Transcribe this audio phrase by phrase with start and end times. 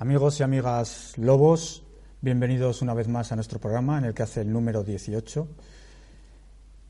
[0.00, 1.82] Amigos y amigas lobos,
[2.20, 5.48] bienvenidos una vez más a nuestro programa en el que hace el número 18.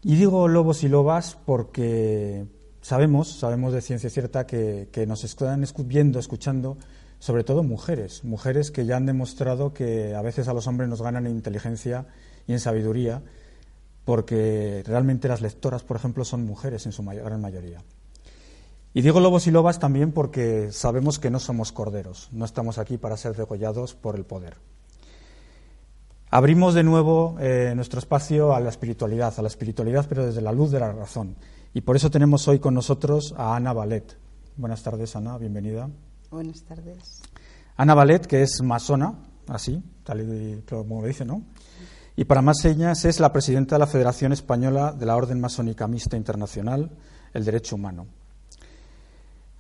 [0.03, 2.45] Y digo lobos y lobas porque
[2.83, 6.77] sabemos, sabemos de ciencia cierta que, nos están viendo, escuchando,
[7.19, 11.01] sobre todo mujeres, mujeres que ya han demostrado que a veces a los hombres nos
[11.01, 12.09] ganan en inteligencia
[12.47, 13.23] y en sabiduría,
[14.05, 17.83] porque realmente las lectoras, por ejemplo, son mujeres en su gran mayoría.
[18.99, 22.99] Y digo lobos y lobas también porque sabemos que no somos corderos, no estamos aquí
[22.99, 24.57] para ser degollados por el poder.
[26.31, 30.51] Abrimos de nuevo eh, nuestro espacio a la espiritualidad, a la espiritualidad pero desde la
[30.51, 31.37] luz de la razón.
[31.75, 34.19] Y por eso tenemos hoy con nosotros a Ana Ballet.
[34.57, 35.89] Buenas tardes, Ana, bienvenida.
[36.33, 37.23] Buenas tardes.
[37.77, 39.15] Ana Ballet, que es masona,
[39.47, 41.45] así, tal y como lo dice, ¿no?
[42.17, 45.87] Y para más señas es la presidenta de la Federación Española de la Orden Masónica
[45.87, 46.91] Mixta Internacional,
[47.33, 48.09] el Derecho Humano.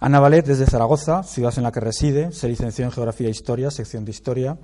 [0.00, 3.68] Ana Valet, desde Zaragoza, ciudad en la que reside, se licenció en Geografía e Historia,
[3.72, 4.56] sección de Historia,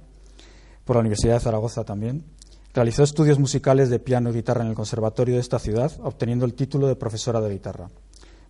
[0.84, 2.24] por la Universidad de Zaragoza también.
[2.73, 6.54] Realizó estudios musicales de piano y guitarra en el Conservatorio de esta ciudad, obteniendo el
[6.54, 7.88] título de profesora de guitarra.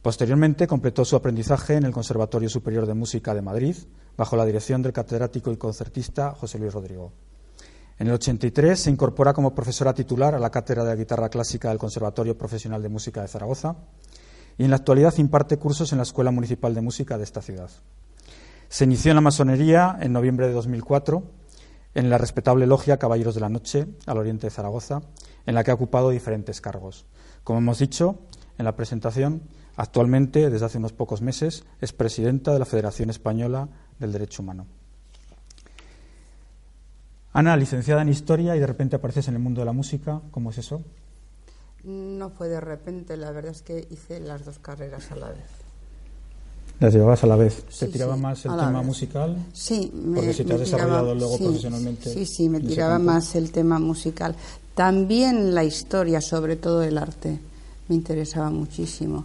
[0.02, 3.76] Posteriormente completó su aprendizaje en el Conservatorio Superior de Música de Madrid,
[4.18, 7.12] bajo la dirección del catedrático y concertista José Luis Rodrigo.
[7.98, 11.78] En el 83 se incorpora como profesora titular a la Cátedra de Guitarra Clásica del
[11.78, 13.74] Conservatorio Profesional de Música de Zaragoza
[14.58, 17.70] y en la actualidad imparte cursos en la Escuela Municipal de Música de esta ciudad.
[18.68, 21.22] Se inició en la masonería en noviembre de 2004
[21.94, 25.00] en la respetable logia Caballeros de la Noche al oriente de Zaragoza,
[25.46, 27.06] en la que ha ocupado diferentes cargos.
[27.44, 28.18] Como hemos dicho
[28.58, 29.42] en la presentación,
[29.76, 34.66] actualmente, desde hace unos pocos meses, es presidenta de la Federación Española del Derecho Humano.
[37.32, 40.50] Ana, licenciada en Historia y de repente apareces en el mundo de la música, ¿cómo
[40.50, 40.82] es eso?
[41.84, 45.64] No fue de repente, la verdad es que hice las dos carreras a la vez.
[46.80, 47.64] ¿Las llevabas a la vez?
[47.78, 49.36] ¿Te tiraba más el tema musical?
[49.52, 52.12] Sí, me, Porque si te has desarrollado luego profesionalmente.
[52.12, 54.34] Sí, sí, me tiraba más el tema musical.
[54.74, 57.38] También la historia, sobre todo el arte,
[57.88, 59.24] me interesaba muchísimo.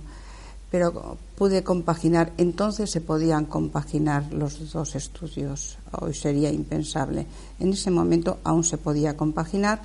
[0.69, 7.25] Pero pude compaginar, entonces se podían compaginar los dos estudios, hoy sería impensable.
[7.59, 9.81] En ese momento aún se podía compaginar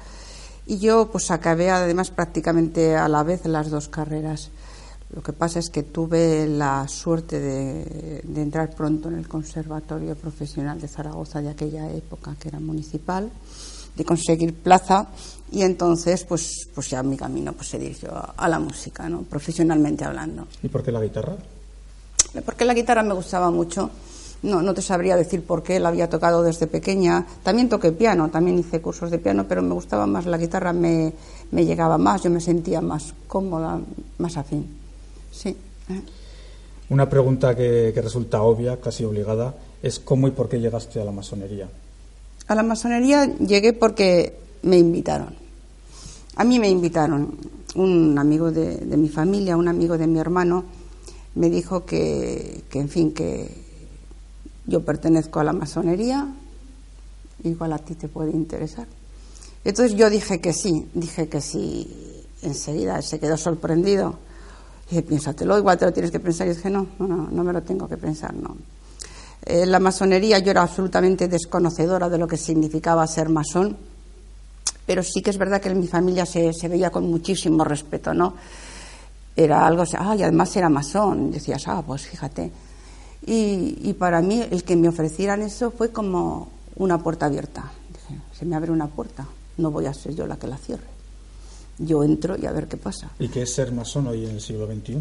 [0.66, 4.50] y yo pues acabé además prácticamente a la vez las dos carreras.
[5.14, 10.80] Lo que pasa es que tuve la suerte de, entrar pronto en el Conservatorio Profesional
[10.80, 13.30] de Zaragoza de aquella época, que era municipal,
[13.94, 15.06] de conseguir plaza
[15.53, 19.22] y entonces pues, pues ya mi camino pues, se dirigió a, la música, ¿no?
[19.22, 20.48] profesionalmente hablando.
[20.62, 21.36] ¿Y por qué la guitarra?
[22.44, 23.91] Porque la guitarra me gustaba mucho
[24.44, 27.27] no, no te sabría decir por qué, la había tocado desde pequeña.
[27.43, 31.12] También toqué piano, también hice cursos de piano, pero me gustaba más la guitarra, me,
[31.50, 33.81] llegaba más, yo me sentía más cómoda,
[34.19, 34.66] más afín.
[35.33, 35.56] Sí.
[36.91, 41.04] Una pregunta que, que resulta obvia, casi obligada, es cómo y por qué llegaste a
[41.04, 41.69] la masonería.
[42.47, 45.34] A la masonería llegué porque me invitaron.
[46.37, 47.37] A mí me invitaron.
[47.77, 50.65] Un amigo de, de mi familia, un amigo de mi hermano,
[51.34, 53.63] me dijo que, que en fin, que,
[54.66, 56.26] yo pertenezco a la masonería,
[57.42, 58.86] igual a ti te puede interesar.
[59.64, 64.19] Entonces yo dije que sí, dije que sí, enseguida se quedó sorprendido.
[64.88, 66.47] Dije, piénsatelo, igual te lo tienes que pensar.
[66.47, 68.56] Y dije, no, no, no, me lo tengo que pensar, no.
[69.42, 73.76] Eh, la masonería yo era absolutamente desconocedora de lo que significaba ser masón,
[74.86, 78.12] pero sí que es verdad que en mi familia se, se veía con muchísimo respeto,
[78.12, 78.34] ¿no?
[79.36, 81.30] Era algo, ah, y además era masón.
[81.30, 82.50] Decías, ah, pues fíjate.
[83.26, 87.72] Y, para mí el que me ofrecieran eso fue como una puerta abierta.
[87.88, 89.26] Dije, se me abre una puerta,
[89.56, 90.94] no voy a ser yo la que la cierre.
[91.78, 93.10] Yo entro y a ver qué pasa.
[93.18, 94.98] ¿Y qué es ser masón hoy en el siglo XXI?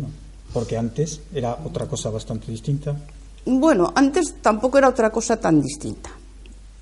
[0.54, 2.96] Porque antes era otra cosa bastante distinta.
[3.46, 6.10] Bueno, antes tampoco era otra cosa tan distinta.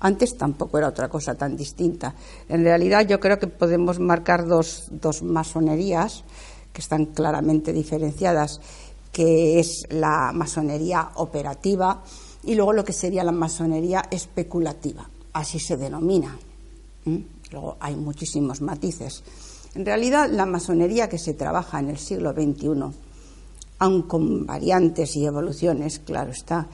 [0.00, 2.14] Antes tampoco era otra cosa tan distinta.
[2.48, 6.24] En realidad yo creo que podemos marcar dos, dos masonerías
[6.72, 8.60] que están claramente diferenciadas
[9.12, 12.02] que es la masonería operativa,
[12.44, 16.36] y luego lo que sería la masonería especulativa, así se denomina.
[17.52, 19.22] Luego hay muchísimos matices.
[19.74, 22.92] En realidad, la masonería que se trabaja en el siglo XXI,
[23.78, 26.66] aun con variantes y evoluciones, claro está,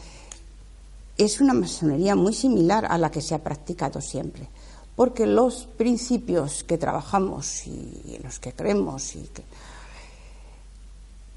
[1.16, 4.48] es una masonería muy similar a la que se ha practicado siempre,
[4.94, 9.42] porque los principios que trabajamos y en los que creemos y que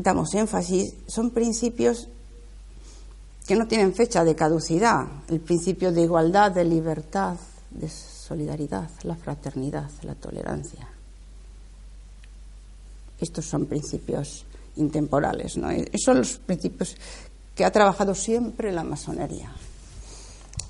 [0.01, 2.07] damos énfasis son principios
[3.47, 5.07] que no tienen fecha de caducidad.
[5.27, 7.35] El principio de igualdad, de libertad,
[7.69, 10.87] de solidaridad, la fraternidad, la tolerancia.
[13.19, 14.45] Estos son principios
[14.77, 15.69] intemporales, ¿no?
[15.69, 16.95] Esos son los principios
[17.55, 19.51] que ha trabajado siempre la masonería.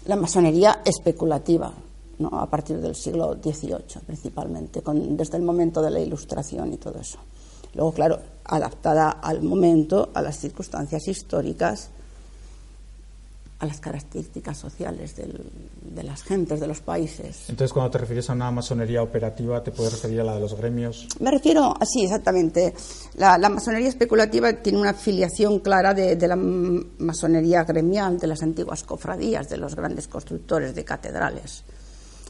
[0.06, 1.72] la masonería especulativa,
[2.18, 2.30] ¿no?
[2.40, 7.00] a partir del siglo XVIII principalmente, con, desde el momento de la Ilustración y todo
[7.00, 7.20] eso.
[7.76, 11.90] Luego, claro, adaptada al momento, a las circunstancias históricas,
[13.62, 17.48] a las características sociales de las gentes, de los países.
[17.48, 20.56] Entonces, cuando te refieres a una masonería operativa, ¿te puedes referir a la de los
[20.56, 21.08] gremios?
[21.20, 22.74] Me refiero, así, exactamente.
[23.16, 29.48] La, masonería especulativa tiene una filiación clara de, la masonería gremial, de las antiguas cofradías,
[29.48, 31.64] de los grandes constructores de catedrales.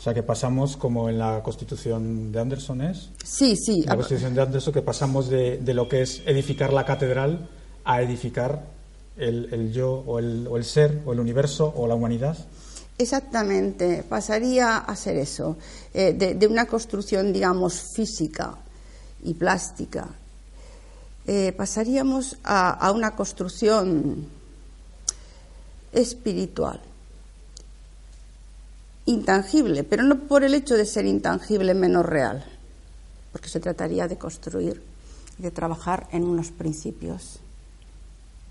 [0.01, 3.12] O sea, que pasamos como en la Constitución de Anderson, ¿es?
[3.24, 3.83] Sí, sí.
[3.83, 7.48] La Constitución de Anderson, que pasamos de, de lo que es edificar la catedral
[7.83, 8.63] a edificar
[9.15, 12.36] el, yo o el, o el, ser o el universo o la humanidad?
[12.98, 15.57] Exactamente, pasaría a ser eso,
[15.94, 18.56] eh, de, una construcción, digamos, física
[19.24, 20.07] y plástica.
[21.27, 24.25] Eh, pasaríamos a, a una construcción
[25.94, 26.81] espiritual,
[29.06, 32.45] intangible, pero no por el hecho de ser intangible menos real,
[33.31, 34.92] porque se trataría de construir
[35.42, 37.39] de trabajar en unos principios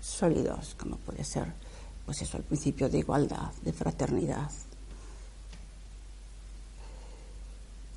[0.01, 1.45] sólidos, como puede ser,
[2.05, 4.49] pues eso, el principio de igualdad, de fraternidad,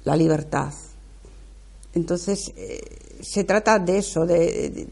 [0.05, 0.73] la libertad.
[1.95, 4.87] Entonces, eh, se trata de eso, de,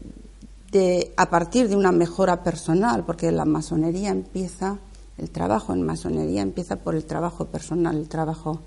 [1.15, 4.79] a partir de una mejora personal, porque la masonería empieza,
[5.17, 8.61] el trabajo en masonería empieza por el trabajo personal, el trabajo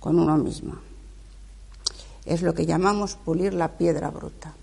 [0.00, 0.74] con uno mismo.
[2.24, 4.54] Es lo que llamamos pulir la piedra bruta.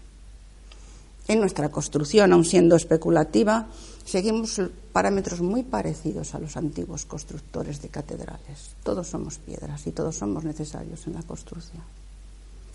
[1.27, 3.66] En nuestra construcción, aun siendo especulativa,
[4.06, 4.62] seguimos
[4.94, 8.77] parámetros muy parecidos a los antiguos constructores de catedrales.
[8.83, 11.81] Todos somos piedras y todos somos necesarios en la construcción.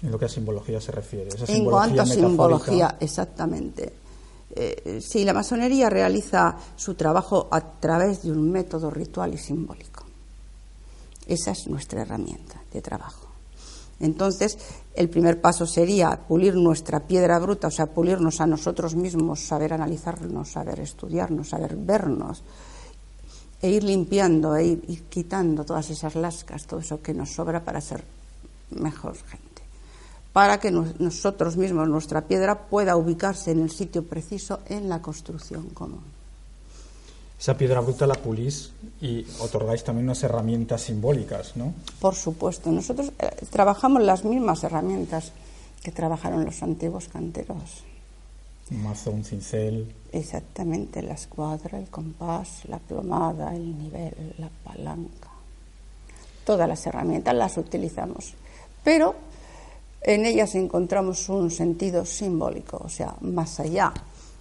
[0.02, 1.30] En lo que a simbología se refiere.
[1.46, 3.92] en cuanto a simbología, exactamente.
[4.54, 10.04] Eh, sí, la masonería realiza su trabajo a través de un método ritual y simbólico.
[11.26, 13.28] Esa es nuestra herramienta de trabajo.
[14.00, 14.58] Entonces,
[14.94, 19.74] el primer paso sería pulir nuestra piedra bruta, o sea, pulirnos a nosotros mismos, saber
[19.74, 22.42] analizarnos, saber estudiarnos, saber vernos,
[23.60, 27.80] e ir limpiando, e ir, quitando todas esas lascas, todo eso que nos sobra para
[27.82, 28.02] ser
[28.70, 29.49] mejor gente.
[30.32, 35.70] Para que nosotros mismos, nuestra piedra, pueda ubicarse en el sitio preciso en la construcción
[35.70, 36.20] común
[37.40, 41.72] esa piedra bruta la pulís y otorgáis también unas herramientas simbólicas, ¿no?
[41.98, 45.32] Por supuesto, nosotros eh, trabajamos las mismas herramientas
[45.82, 47.82] que trabajaron los antiguos canteros.
[48.70, 49.90] Un mazo, un cincel.
[50.12, 55.30] Exactamente, la escuadra, el compás, la plomada, el nivel, la palanca.
[56.44, 58.34] Todas las herramientas las utilizamos,
[58.84, 59.14] pero
[60.02, 63.92] en ellas encontramos un sentido simbólico, o sea, más allá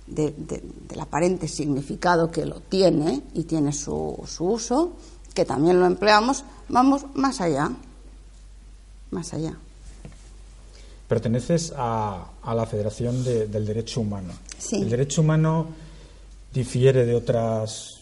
[0.07, 4.93] del aparente significado que lo tiene y tiene su, su, uso,
[5.33, 7.71] que también lo empleamos, vamos más allá,
[9.11, 9.53] más allá.
[11.07, 14.33] Perteneces a, a la Federación del Derecho Humano.
[14.57, 14.77] Sí.
[14.81, 15.67] El derecho humano
[16.53, 18.01] difiere de otras,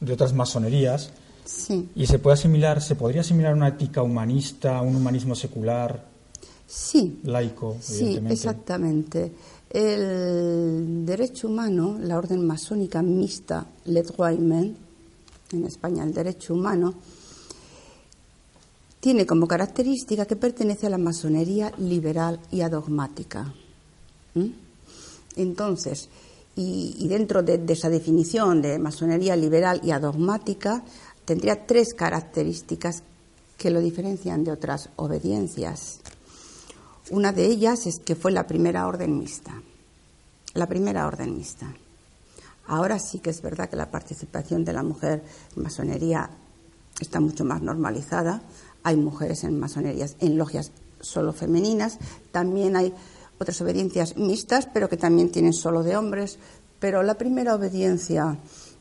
[0.00, 1.10] de otras masonerías
[1.44, 1.88] sí.
[1.94, 6.13] y se puede asimilar, se podría asimilar una ética humanista, un humanismo secular,
[6.74, 7.20] sí.
[7.24, 9.32] laico, Sí, exactamente.
[9.70, 14.76] El derecho humano, la orden masónica mixta, le droit humain,
[15.52, 16.94] en España el derecho humano,
[19.00, 23.52] tiene como característica que pertenece a la masonería liberal y adogmática.
[25.36, 26.08] Entonces,
[26.56, 30.84] y, dentro de, de, esa definición de masonería liberal y adogmática,
[31.24, 33.02] tendría tres características
[33.58, 36.00] que lo diferencian de otras obediencias.
[37.10, 39.60] Una de ellas es que fue la primera orden mixta.
[40.54, 41.66] La primera orden mixta.
[42.66, 45.22] Ahora sí que es verdad que la participación de la mujer
[45.54, 46.30] en masonería
[46.98, 48.40] está mucho más normalizada.
[48.82, 50.70] Hay mujeres en masonerías, en logias
[51.00, 51.98] solo femeninas.
[52.32, 52.94] También hay
[53.38, 56.38] otras obediencias mixtas, pero que también tienen solo de hombres.
[56.78, 58.38] Pero la primera obediencia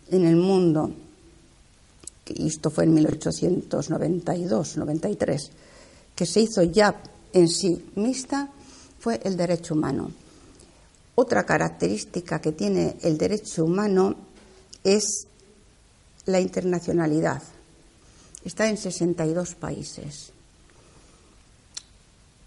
[0.10, 0.94] en el mundo,
[2.28, 5.50] y esto fue en 1892-93,
[6.16, 7.02] que se hizo ya
[7.34, 8.50] en sí mixta
[9.00, 10.12] fue el derecho humano.
[11.16, 14.16] Otra característica que tiene el derecho humano
[14.84, 15.28] es
[16.26, 17.42] la internacionalidad.
[18.46, 20.32] Está en 62 países.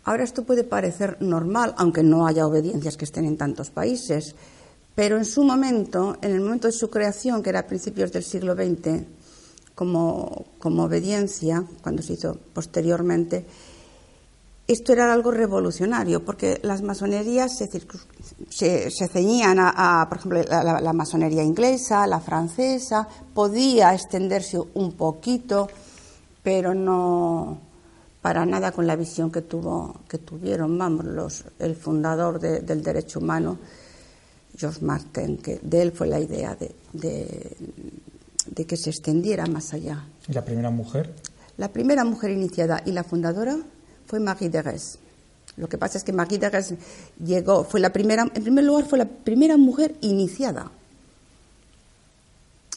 [0.05, 4.35] Ahora esto puede parecer normal, aunque no haya obediencias que estén en tantos países,
[4.95, 8.23] pero en su momento, en el momento de su creación, que era a principios del
[8.23, 9.03] siglo XX,
[9.75, 13.45] como, como obediencia, cuando se hizo posteriormente,
[14.69, 17.69] esto era algo revolucionario, porque las masonerías se,
[18.51, 25.69] se, ceñían a, por ejemplo, la, masonería inglesa, la francesa, podía extenderse un poquito,
[26.43, 27.61] pero no
[28.21, 33.21] para nada con la visión que tuvo, que tuvieron, vamos, los, el fundador del derecho
[33.21, 33.59] humano,
[34.57, 37.57] George Martin, que de él fue la idea de,
[38.51, 40.05] de que se extendiera más allá.
[40.27, 41.15] ¿Y la primera mujer?
[41.57, 43.57] La primera mujer iniciada y la fundadora
[44.07, 44.99] fue Marie Derez.
[45.57, 46.75] Lo que pasa es que Marie Derez
[47.25, 50.71] llegó, fue la primera, en primer lugar, fue la primera mujer iniciada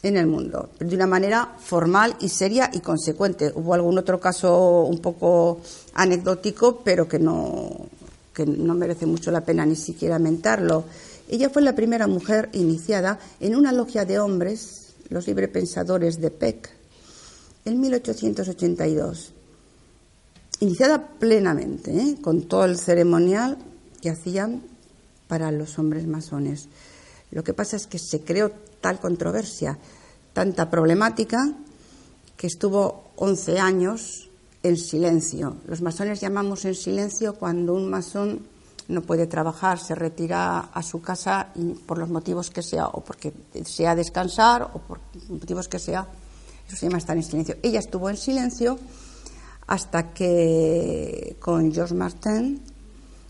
[0.02, 3.52] en el mundo, de una manera formal y seria y consecuente.
[3.54, 5.60] Hubo algún otro caso un poco
[5.94, 7.88] anecdótico, pero que no,
[8.32, 10.84] que no merece mucho la pena ni siquiera mentarlo.
[11.28, 16.70] Ella fue la primera mujer iniciada en una logia de hombres, los librepensadores de Peck,
[17.66, 19.34] en 1882
[20.60, 22.16] iniciada plenamente, ¿eh?
[22.22, 23.58] con todo el ceremonial
[24.00, 24.62] que hacían
[25.26, 26.68] para los hombres masones.
[27.30, 29.78] Lo que pasa es que se creó tal controversia,
[30.32, 31.38] tanta problemática,
[32.36, 34.30] que estuvo 11 años
[34.62, 35.56] en silencio.
[35.66, 38.40] Los masones llamamos en silencio cuando un masón
[38.88, 43.02] no puede trabajar, se retira a su casa y por los motivos que sea, o
[43.02, 43.32] porque
[43.64, 46.08] sea descansar, o por motivos que sea,
[46.66, 47.56] eso se llama estar en silencio.
[47.62, 48.78] Ella estuvo en silencio
[49.66, 52.60] hasta que con George Martin,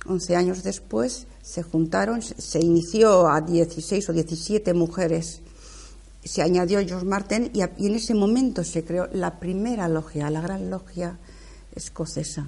[0.06, 5.42] 11 años después, se juntaron, se inició a 16 o 17 mujeres,
[6.24, 10.70] se añadió George Martin y, en ese momento se creó la primera logia, la gran
[10.70, 11.18] logia
[11.74, 12.46] escocesa.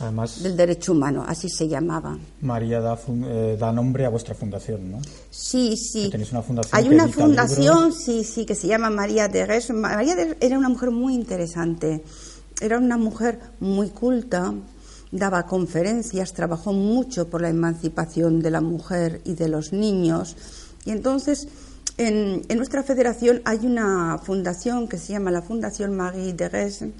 [0.00, 2.16] Además, del derecho humano, así se llamaba.
[2.40, 5.00] María da, eh, da, nombre a vuestra fundación, ¿no?
[5.28, 6.08] Sí, sí.
[6.08, 9.70] tenéis una fundación Hay una fundación, sí, sí, que se llama María de Res.
[9.70, 12.04] María de era una mujer muy interesante.
[12.60, 14.52] Era una mujer muy culta,
[15.12, 20.36] daba conferencias, trabajó mucho por la emancipación de la mujer y de los niños.
[20.84, 21.48] Y entonces,
[21.96, 26.92] en, nuestra federación hay una fundación que se llama la Fundación Marie de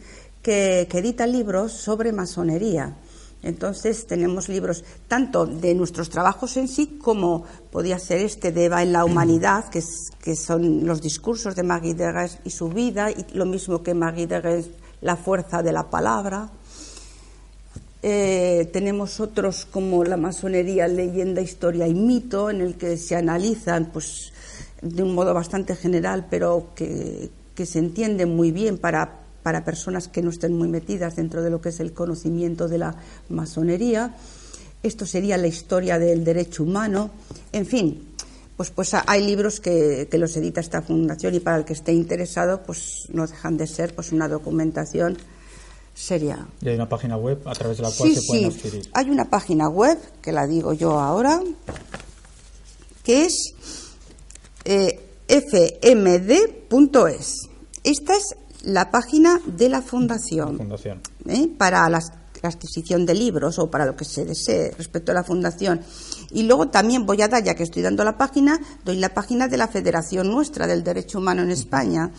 [0.43, 2.97] que, que edita libros sobre masonería.
[3.43, 8.83] Entonces tenemos libros tanto de nuestros trabajos en sí como podía ser este de Eva
[8.83, 9.83] en la humanidad, que,
[10.21, 14.27] que son los discursos de Marie de y su vida, y lo mismo que Marie
[14.27, 14.65] de
[15.01, 16.51] la fuerza de la palabra.
[18.03, 23.87] Eh, tenemos otros como la masonería, leyenda, historia y mito, en el que se analizan
[23.93, 24.33] pues,
[24.83, 30.23] de un modo bastante general, pero que, se entiende muy bien para, para personas que
[30.23, 32.95] no estén muy metidas dentro de lo que es el conocimiento de la
[33.29, 34.15] masonería.
[34.85, 37.11] Esto sería la historia del derecho humano.
[37.51, 38.08] En fin,
[38.59, 42.65] pues, pues hay libros que, los edita esta fundación y para el que esté interesado,
[42.65, 45.17] pues no dejan de ser pues una documentación
[45.95, 46.45] seria.
[46.61, 48.91] Y hay una página web a través de la cual se pueden adquirir.
[48.95, 51.41] Hay una página web, que la digo yo ahora,
[53.05, 53.55] que es
[54.65, 54.99] eh,
[55.29, 56.29] fmd.es.
[57.85, 58.35] Esta es
[58.65, 60.57] la página de la fundación.
[60.57, 61.01] fundación.
[61.29, 61.49] ¿eh?
[61.57, 61.89] Para
[62.43, 65.81] la adquisición de libros o para lo que se desee respecto a la fundación.
[66.31, 69.49] Y luego también voy a dar, ya que estoy dando la página, doy la página
[69.49, 72.11] de la Federación Nuestra del Derecho Humano en España,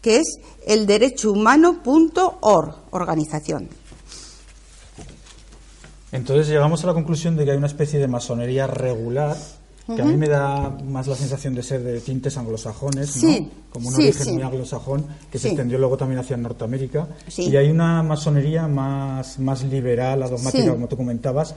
[0.00, 3.68] que es elderechouhumano.org, organización.
[6.12, 9.36] Entonces llegamos a la conclusión de que hay una especie de masonería regular
[9.94, 13.48] que a mí me da más la sensación de ser de tintes anglosajones, ¿no?
[13.70, 17.08] como un origen muy anglosajón, que se extendió luego también hacia Norteamérica.
[17.36, 21.54] Y hay una masonería más, más liberal, adogmática, como tú comentabas,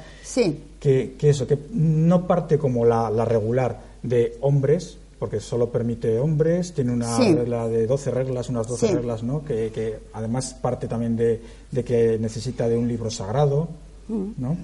[0.80, 6.18] que, que, eso, que no parte como la, la regular de hombres, porque solo permite
[6.18, 9.44] hombres, tiene una regla de 12 reglas, unas 12 reglas, ¿no?
[9.44, 13.68] Que, que, además parte también de, de, que necesita de un libro sagrado,
[14.08, 14.30] mm.
[14.38, 14.56] ¿no?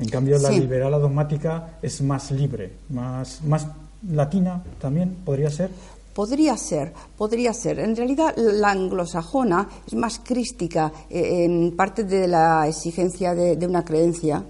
[0.00, 3.66] En cambio, la liberal dogmática es más libre, más, más
[4.08, 5.70] latina también, podría ser.
[6.14, 7.78] Podría ser, podría ser.
[7.78, 13.84] En realidad, la anglosajona es más crística, eh, en parte de la exigencia de, una
[13.84, 14.42] creencia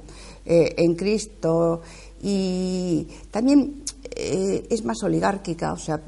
[0.46, 1.82] eh, en Cristo
[2.22, 3.82] y también
[4.14, 6.00] eh, es más oligárquica, o sea,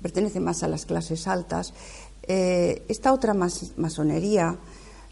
[0.00, 1.74] pertenece más a las clases altas.
[2.26, 4.56] esta otra masonería,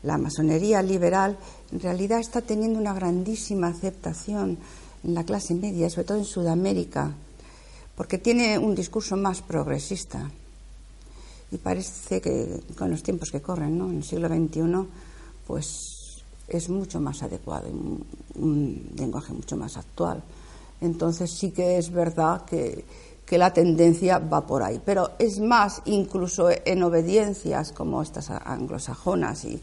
[0.05, 1.39] la masonería liberal,
[1.73, 4.59] en realidad está teniendo una grandísima aceptación
[5.03, 7.13] en la clase media, sobre todo en Sudamérica,
[7.97, 10.31] porque tiene un discurso más progresista.
[11.51, 13.89] Y parece que con los tiempos que corren, ¿no?
[13.91, 14.87] en el siglo XXI,
[15.47, 17.69] pues es mucho más adecuado,
[18.35, 20.23] un, lenguaje mucho más actual.
[20.81, 22.85] Entonces sí que es verdad que,
[23.25, 24.83] que la tendencia va por ahí.
[24.85, 29.63] Pero es más, incluso en obediencias como estas anglosajonas y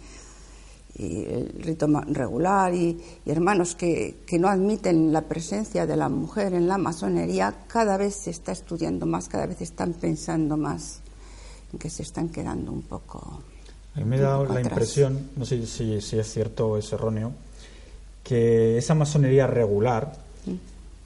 [0.97, 6.53] y el rito regular y, hermanos que, que, no admiten la presencia de la mujer
[6.53, 10.99] en la masonería, cada vez se está estudiando más, cada vez están pensando más
[11.71, 13.41] en que se están quedando un poco.
[13.95, 17.31] A mí me dado la impresión, no sé si, si, es cierto o es erróneo,
[18.23, 20.13] que esa masonería regular
[20.45, 20.51] mm.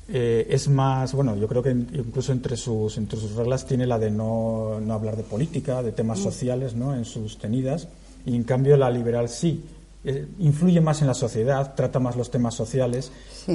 [0.09, 3.97] eh, es más, bueno, yo creo que incluso entre sus, entre sus reglas tiene la
[3.97, 6.23] de no, no hablar de política, de temas mm.
[6.23, 6.95] sociales, ¿no?
[6.95, 7.87] En sus tenidas,
[8.25, 9.63] y en cambio la liberal sí
[10.05, 13.11] eh, influye más en la sociedad, trata más los temas sociales,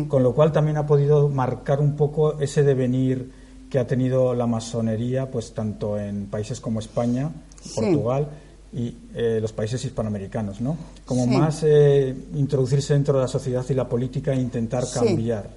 [0.09, 3.31] con lo cual también ha podido marcar un poco ese devenir
[3.71, 7.31] que ha tenido la masonería, pues tanto en países como España,
[7.75, 8.29] Portugal
[8.73, 10.77] y eh, los países hispanoamericanos, ¿no?
[11.05, 15.51] Como más eh, introducirse dentro de la sociedad y la política e intentar cambiar.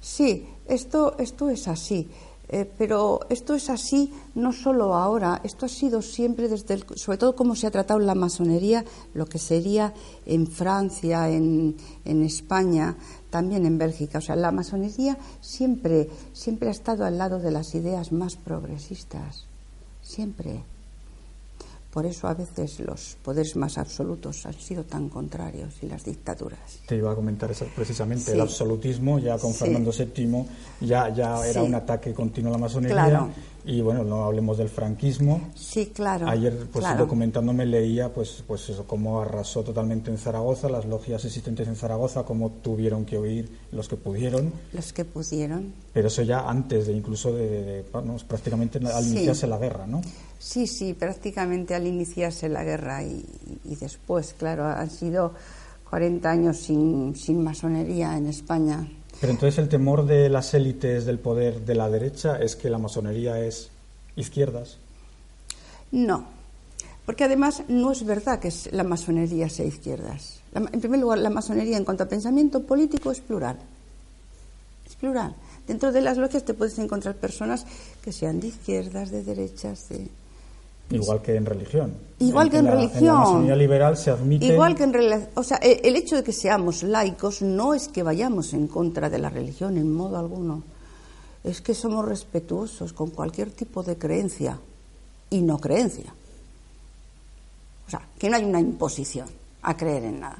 [0.00, 2.08] Sí, esto, esto es así.
[2.48, 7.16] Eh, pero esto es así no solo ahora, esto ha sido siempre desde, el, sobre
[7.16, 8.84] todo como se ha tratado la masonería,
[9.14, 9.94] lo que sería
[10.26, 12.96] en Francia, en, en España,
[13.30, 14.18] también en Bélgica.
[14.18, 19.46] O sea, la masonería siempre, siempre ha estado al lado de las ideas más progresistas,
[20.02, 20.73] siempre.
[21.94, 26.80] Por eso a veces los poderes más absolutos han sido tan contrarios y las dictaduras.
[26.88, 30.44] Te iba a comentar eso precisamente, el absolutismo ya con Fernando VII
[30.80, 33.28] ya, ya era un ataque continuo a la masonería
[33.64, 35.40] y bueno, no hablemos del franquismo.
[35.54, 36.28] Sí, claro.
[36.28, 41.66] Ayer, pues documentándome, leía pues, pues eso, cómo arrasó totalmente en Zaragoza, las logias existentes
[41.66, 44.52] en Zaragoza, cómo tuvieron que huir los que pudieron.
[44.72, 45.72] Los que pudieron.
[45.92, 47.84] Pero eso ya antes de incluso de,
[48.28, 50.02] prácticamente al iniciarse la guerra, ¿no?
[50.38, 53.24] Sí, sí, prácticamente al iniciarse la guerra y,
[53.64, 55.32] y después, claro, han sido
[55.88, 58.86] 40 años sin, sin masonería en España.
[59.20, 62.78] Pero entonces el temor de las élites del poder de la derecha es que la
[62.78, 63.70] masonería es
[64.16, 64.78] izquierdas.
[65.90, 66.26] No,
[67.06, 70.40] porque además no es verdad que la masonería sea izquierdas.
[70.54, 73.58] en primer lugar, la masonería en cuanto a pensamiento político es plural.
[74.86, 75.34] Es plural.
[75.66, 77.66] Dentro de las logias te puedes encontrar personas
[78.02, 80.08] que sean de izquierdas, de derechas, de
[80.90, 81.94] Igual que en religión.
[82.18, 83.48] Igual que en, religión.
[83.48, 84.46] la liberal se admite.
[84.46, 88.02] Igual que en O sea, e, el hecho de que seamos laicos no es que
[88.02, 90.62] vayamos en contra de la religión en modo alguno.
[91.42, 94.58] Es que somos respetuosos con cualquier tipo de creencia
[95.30, 96.14] y no creencia.
[97.86, 99.28] O sea, que no hay una imposición
[99.62, 100.38] a creer en nada.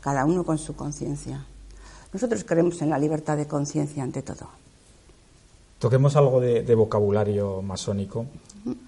[0.00, 1.46] Cada uno con su conciencia.
[2.12, 4.61] Nosotros creemos en la libertad de conciencia ante todo.
[5.82, 8.26] Toquemos algo de, de vocabulario masónico.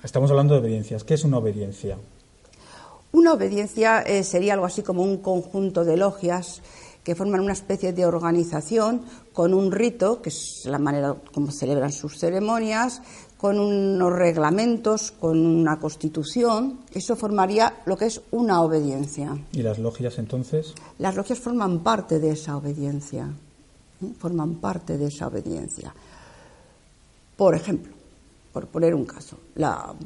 [0.04, 1.02] Estamos hablando de obediencias.
[1.02, 1.98] ¿Qué es una obediencia?
[3.11, 6.62] Una obediencia eh, sería algo así como un conjunto de logias
[7.02, 9.02] que forman una especie de organización
[9.33, 13.02] con un rito, que es la manera como celebran sus ceremonias,
[13.38, 16.78] con unos reglamentos, con una constitución.
[16.92, 19.37] Eso formaría lo que es una obediencia.
[19.50, 20.74] ¿Y las logias entonces?
[21.00, 23.35] Las logias forman parte de esa obediencia.
[24.00, 24.12] ¿eh?
[24.16, 25.92] Forman parte de esa obediencia.
[27.36, 27.92] Por ejemplo,
[28.52, 29.38] por poner un caso,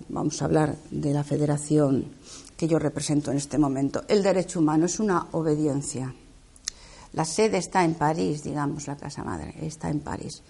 [0.08, 2.06] vamos a hablar de la federación
[2.56, 4.02] que yo represento en este momento.
[4.08, 6.14] El derecho humano es una obediencia.
[7.12, 10.42] La sede está en París, digamos, la casa madre está en París.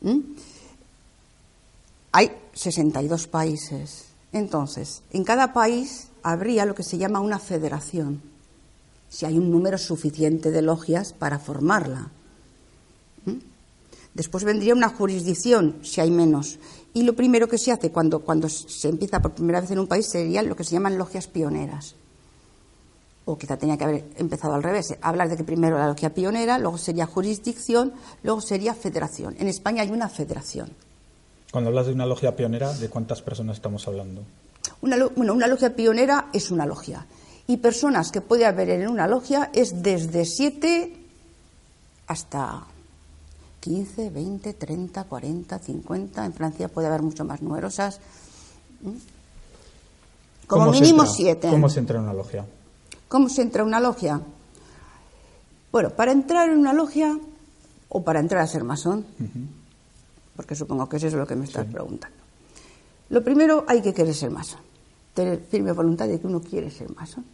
[0.00, 0.20] ¿Mm?
[2.12, 4.06] Hay 62 países.
[4.32, 8.22] Entonces, en cada país habría lo que se llama una federación,
[9.08, 12.10] si hay un número suficiente de logias para formarla.
[13.24, 13.55] ¿Mm?
[14.16, 16.58] Después vendría una jurisdicción, si hay menos.
[16.94, 19.86] Y lo primero que se hace cuando, cuando se empieza por primera vez en un
[19.86, 21.96] país serían lo que se llaman logias pioneras.
[23.26, 24.96] O quizá tenía que haber empezado al revés.
[25.02, 29.36] Hablar de que primero la logia pionera, luego sería jurisdicción, luego sería federación.
[29.38, 30.70] En España hay una federación.
[31.52, 34.22] Cuando hablas de una logia pionera, ¿de cuántas personas estamos hablando?
[34.80, 37.04] Una, bueno, una logia pionera es una logia.
[37.46, 40.96] Y personas que puede haber en una logia es desde siete
[42.06, 42.66] hasta
[43.66, 46.24] 15, 20, 30, 40, 50.
[46.24, 47.98] En Francia puede haber mucho más numerosas.
[48.80, 48.92] ¿Mm?
[50.46, 51.50] Como mínimo siete.
[51.50, 52.46] ¿Cómo se entra en una logia?
[53.08, 54.20] ¿Cómo se entra en una logia?
[55.72, 57.18] Bueno, para entrar en una logia
[57.88, 59.04] o para entrar a ser masón,
[60.36, 62.16] porque supongo que eso es lo que me estás preguntando.
[63.08, 64.60] Lo primero, hay que querer ser masón.
[65.12, 67.24] Tener firme voluntad de que uno quiere ser masón.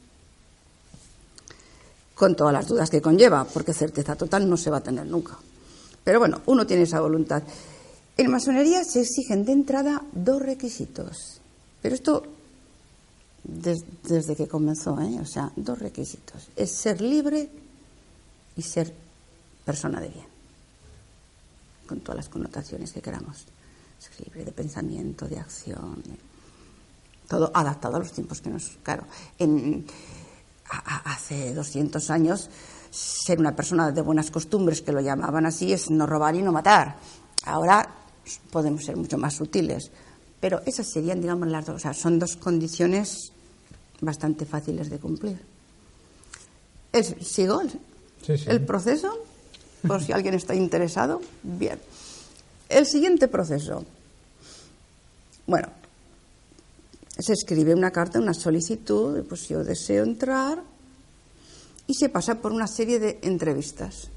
[2.14, 5.36] Con todas las dudas que conlleva, porque certeza total no se va a tener nunca.
[6.04, 7.42] Pero bueno, uno tiene esa voluntad.
[8.16, 11.40] En masonería se exigen de entrada dos requisitos.
[11.80, 12.22] Pero esto
[13.44, 15.18] desde que comenzó, ¿eh?
[15.20, 16.48] o sea, dos requisitos.
[16.56, 17.48] Es ser libre
[18.56, 18.94] y ser
[19.64, 20.26] persona de bien.
[21.86, 23.44] Con todas las connotaciones que queramos.
[23.98, 26.02] Ser libre de pensamiento, de acción.
[27.28, 28.78] Todo adaptado a los tiempos que nos.
[28.82, 29.04] Claro.
[31.04, 32.48] Hace 200 años
[32.92, 36.52] ser una persona de buenas costumbres, que lo llamaban así, es no robar y no
[36.52, 36.96] matar.
[37.44, 37.88] Ahora
[38.50, 39.90] podemos ser mucho más sutiles.
[40.38, 41.76] Pero esas serían, digamos, las dos.
[41.76, 43.32] O sea, son dos condiciones
[44.00, 45.40] bastante fáciles de cumplir.
[47.20, 47.62] ¿Sigo
[48.28, 49.18] el proceso?
[49.86, 51.22] Por si alguien está interesado.
[51.42, 51.78] Bien.
[52.68, 53.84] El siguiente proceso.
[55.46, 55.68] Bueno,
[57.18, 60.71] se escribe una carta, una solicitud, pues yo deseo entrar
[61.92, 64.08] y se pasa por una serie de entrevistas.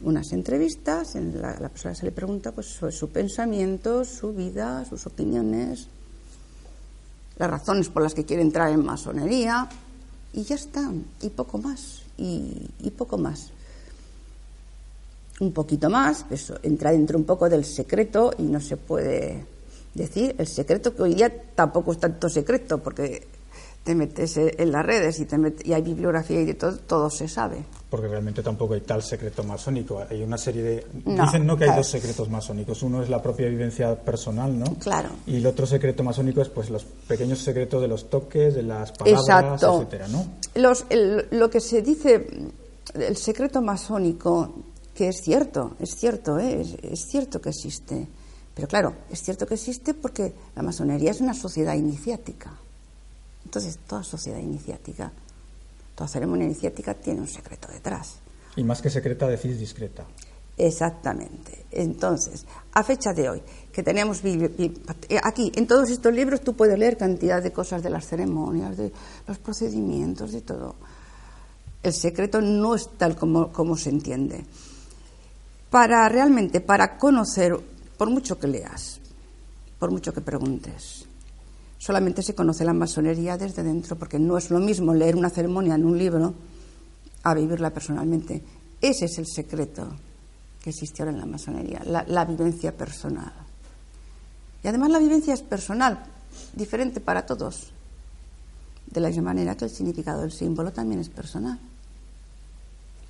[0.00, 4.86] Unas entrevistas en la, la persona se le pregunta pues sobre su pensamiento, su vida,
[4.86, 5.88] sus opiniones,
[7.36, 9.68] las razones por las que quiere entrar en masonería
[10.32, 13.50] y ya está, y poco más, y, y poco más.
[15.38, 19.44] Un poquito más, eso entra dentro un poco del secreto y no se puede
[19.92, 23.37] decir el secreto que hoy día tampoco es tanto secreto porque
[23.88, 27.26] te metes en las redes y, te y hay bibliografía y de todo, todo se
[27.26, 27.64] sabe.
[27.88, 30.04] Porque realmente tampoco hay tal secreto masónico.
[30.10, 30.86] Hay una serie de.
[31.06, 32.82] Dicen no que hay dos secretos masónicos.
[32.82, 34.66] Uno es la propia vivencia personal, ¿no?
[34.74, 35.08] Claro.
[35.26, 38.92] Y el otro secreto masónico es pues los pequeños secretos de los toques, de las
[38.92, 39.76] palabras, Exacto.
[39.76, 40.26] etcétera, ¿no?
[40.54, 40.84] Los,
[41.30, 42.28] lo que se dice,
[42.92, 44.52] el secreto masónico,
[44.94, 46.60] que es cierto, es cierto, ¿eh?
[46.60, 48.06] es, es cierto que existe.
[48.54, 52.52] Pero claro, es cierto que existe porque la masonería es una sociedad iniciática.
[53.48, 55.10] Entonces, toda sociedad iniciática,
[55.94, 58.16] toda ceremonia iniciática tiene un secreto detrás.
[58.56, 60.04] Y más que secreta, decís discreta.
[60.58, 61.64] Exactamente.
[61.70, 64.20] Entonces, a fecha de hoy, que tenemos
[65.24, 68.92] aquí, en todos estos libros tú puedes leer cantidad de cosas de las ceremonias, de
[69.26, 70.74] los procedimientos, de todo.
[71.82, 74.44] El secreto no es tal como, como se entiende.
[75.70, 77.58] Para realmente, para conocer,
[77.96, 79.00] por mucho que leas,
[79.78, 81.07] por mucho que preguntes,
[81.78, 85.76] solamente se conoce la masonería desde dentro, porque no es lo mismo leer una ceremonia
[85.76, 86.34] en un libro
[87.22, 88.42] a vivirla personalmente.
[88.80, 89.88] Ese es el secreto
[90.60, 93.32] que existe ahora en la masonería, la, vivencia personal.
[94.62, 96.04] Y además la vivencia es personal,
[96.52, 97.72] diferente para todos,
[98.86, 101.58] de la misma manera que el significado del símbolo también es personal.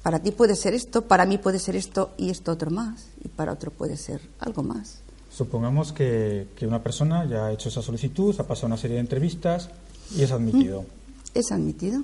[0.03, 3.29] Para ti puede ser esto, para mí puede ser esto y esto otro más, y
[3.29, 5.01] para otro puede ser algo más.
[5.39, 9.71] Supongamos que, una persona ya ha hecho esa solicitud, ha pasado una serie de entrevistas
[10.13, 10.85] y es admitido.
[11.33, 12.03] Es admitido.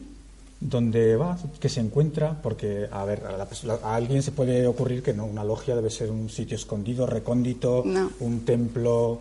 [0.61, 1.37] ¿Dónde va?
[1.59, 2.41] ¿Qué se encuentra?
[2.41, 6.31] Porque, a ver, a, alguien se puede ocurrir que no, una logia debe ser un
[6.31, 7.83] sitio escondido, recóndito,
[8.21, 9.19] un templo.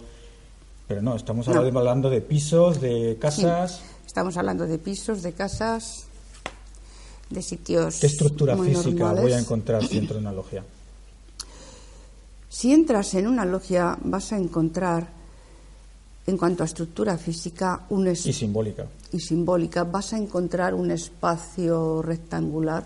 [0.87, 3.81] Pero no, estamos hablando de pisos, de casas.
[4.05, 6.03] Estamos hablando de pisos, de casas,
[7.31, 7.99] de sitios.
[7.99, 10.63] ¿Qué estructura física voy a encontrar dentro de una logia?
[12.53, 15.09] Si entras en una logia vas a encontrar,
[16.27, 18.85] en cuanto a estructura física, un y simbólica.
[19.11, 22.85] Y simbólica, vas a encontrar un espacio rectangular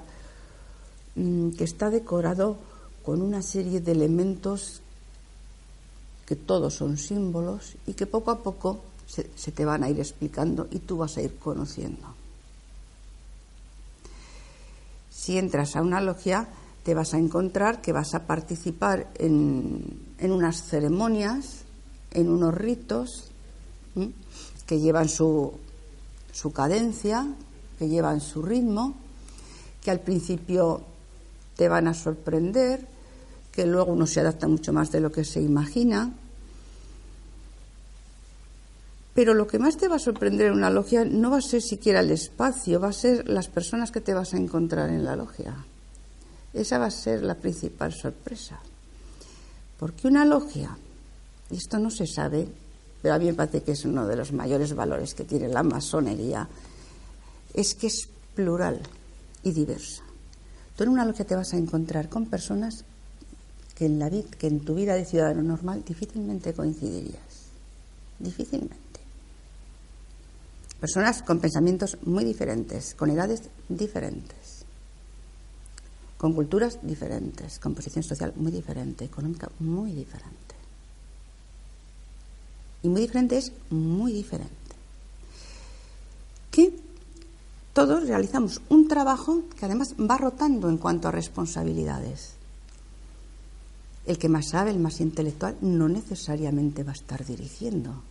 [1.15, 2.55] mm, que está decorado
[3.03, 4.79] con una serie de elementos
[6.25, 9.99] que todos son símbolos y que poco a poco se, se te van a ir
[9.99, 12.07] explicando y tú vas a ir conociendo.
[15.11, 16.47] Si entras a una logia,
[16.87, 21.65] te vas a encontrar que vas a participar en, unas ceremonias,
[22.11, 23.25] en unos ritos
[24.65, 25.51] que llevan su,
[26.31, 27.27] su cadencia,
[27.77, 28.95] que llevan su ritmo,
[29.83, 30.79] que al principio
[31.57, 32.87] te van a sorprender,
[33.51, 36.13] que luego uno se adapta mucho más de lo que se imagina.
[39.13, 41.61] Pero lo que más te va a sorprender en una logia no va a ser
[41.61, 45.17] siquiera el espacio, va a ser las personas que te vas a encontrar en la
[45.17, 45.53] logia.
[46.53, 48.59] Esa va a ser la principal sorpresa.
[49.77, 50.75] Porque una logia,
[51.51, 52.47] esto no se sabe,
[53.01, 55.63] pero a mí me parece que es uno de los mayores valores que tiene la
[55.63, 56.47] masonería,
[57.53, 58.79] es que es plural
[59.43, 60.03] y diversa.
[60.75, 62.85] Tú en una logia te vas a encontrar con personas
[63.75, 67.47] que en, la que en tu vida de ciudadano normal difícilmente coincidirías.
[68.19, 68.77] Difícilmente.
[70.79, 74.36] Personas con pensamientos muy diferentes, con edades diferentes
[76.17, 80.55] con culturas diferentes, con posición social muy diferente, económica muy diferente.
[82.83, 84.55] Y muy diferente es muy diferente.
[86.51, 86.73] Que
[87.73, 92.33] todos realizamos un trabajo que además va rotando en cuanto a responsabilidades.
[94.07, 98.01] El que más sabe, el más intelectual, no necesariamente va a estar dirigiendo.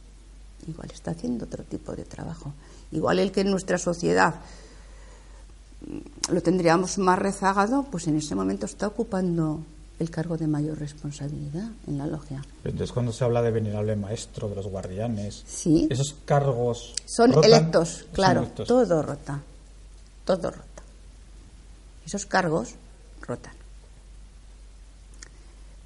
[0.69, 2.53] Igual está haciendo otro tipo de trabajo.
[2.93, 4.37] Igual el que en nuestra sociedad
[6.31, 9.61] lo tendríamos más rezagado, pues en ese momento está ocupando
[9.99, 12.43] el cargo de mayor responsabilidad en la logia.
[12.65, 15.87] Entonces, cuando se habla de venerable maestro, de los guardianes, Sí.
[15.91, 16.95] esos cargos.
[17.07, 17.51] Son rotan?
[17.51, 18.69] electos, Son claro, electos.
[18.69, 19.41] todo rota,
[20.25, 20.83] todo rota.
[22.05, 22.75] Esos cargos
[23.23, 23.55] rotan.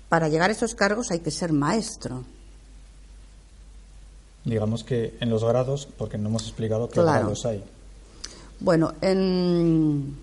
[0.08, 2.24] Para llegar a esos cargos hay que ser maestro.
[4.44, 7.20] Digamos que en los grados, porque no hemos explicado qué Claro.
[7.20, 7.62] grados hay.
[8.60, 10.16] Bueno, en,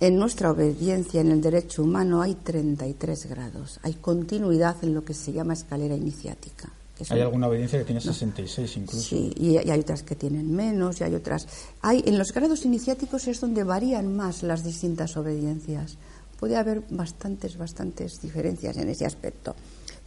[0.00, 3.80] en nuestra obediencia en el derecho humano hay 33 grados.
[3.82, 6.70] Hay continuidad en lo que se llama escalera iniciática.
[7.04, 9.02] son- Hay alguna obediencia que tiene 66 incluso.
[9.08, 11.48] Sí, y, y hay otras que tienen menos, y hay otras.
[11.82, 15.96] Hay, en los grados iniciáticos es donde varían más las distintas obediencias.
[16.38, 19.54] Puede haber bastantes, bastantes diferencias en ese aspecto.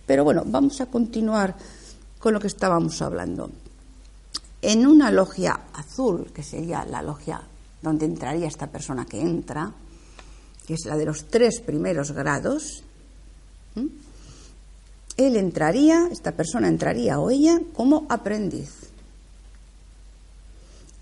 [0.08, 1.56] Pero bueno, vamos a continuar
[2.20, 3.50] con lo que estábamos hablando.
[4.64, 7.42] En una logia azul, que sería la logia
[7.82, 9.74] donde entraría esta persona que entra,
[10.66, 12.84] que es la de los tres primeros grados,
[15.18, 18.90] él entraría, esta persona entraría o ella como aprendiz.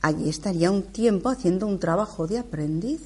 [0.02, 3.02] Allí estaría un tiempo haciendo un trabajo de aprendiz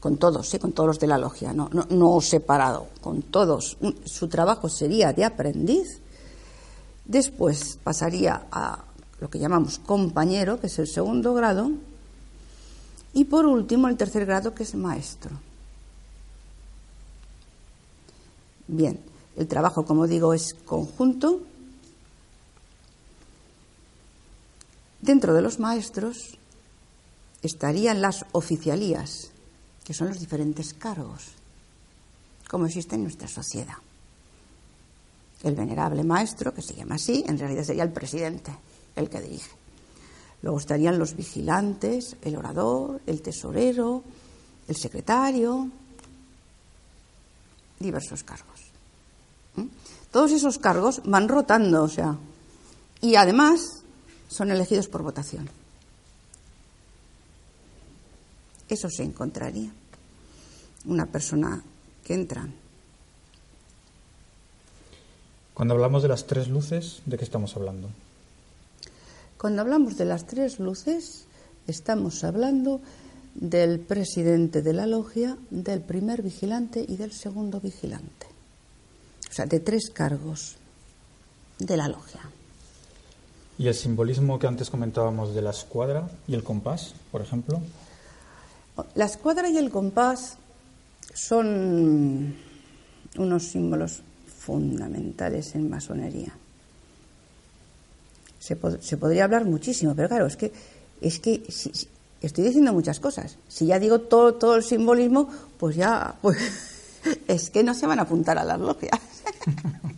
[0.00, 0.58] con todos, ¿sí?
[0.58, 3.76] con todos los de la logia, no, separado, con todos.
[4.04, 6.00] Su trabajo sería de aprendiz.
[7.10, 8.84] Después pasaría a
[9.18, 11.72] lo que llamamos compañero, que es el segundo grado.
[13.12, 15.32] Y por último, el tercer grado, que es maestro.
[18.68, 19.00] Bien,
[19.36, 21.40] el trabajo, como digo, es conjunto.
[25.00, 26.38] Dentro de los maestros
[27.42, 29.32] estarían las oficialías,
[29.82, 31.32] que son los diferentes cargos,
[32.48, 33.78] como existe en nuestra sociedad.
[35.42, 38.52] El venerable maestro, que se llama así, en realidad sería el presidente,
[38.96, 39.50] el que dirige.
[40.42, 44.02] Luego estarían los vigilantes, el orador, el tesorero,
[44.68, 45.68] el secretario,
[47.78, 48.60] diversos cargos.
[50.10, 52.16] Todos esos cargos van rotando, o sea,
[53.00, 53.82] y además
[54.28, 55.48] son elegidos por votación.
[58.68, 59.70] Eso se encontraría.
[60.86, 61.62] Una persona
[62.04, 62.48] que entra.
[65.60, 67.90] Cuando hablamos de las tres luces, ¿de qué estamos hablando?
[69.36, 71.26] Cuando hablamos de las tres luces,
[71.66, 72.80] estamos hablando
[73.34, 78.26] del presidente de la logia, del primer vigilante y del segundo vigilante.
[79.28, 80.56] O sea, de tres cargos
[81.58, 82.22] de la logia.
[83.58, 87.60] Y el simbolismo que antes comentábamos de la escuadra y el compás, por ejemplo.
[88.94, 90.38] La escuadra y el compás
[91.12, 92.34] son
[93.18, 94.04] unos símbolos
[94.40, 96.32] fundamentales en masonería.
[98.38, 100.50] Se, pod- se podría hablar muchísimo, pero claro, es que,
[101.02, 101.88] es que si- si-
[102.22, 103.36] estoy diciendo muchas cosas.
[103.48, 106.38] Si ya digo todo, todo el simbolismo, pues ya, pues,
[107.28, 108.98] es que no se van a apuntar a las logias.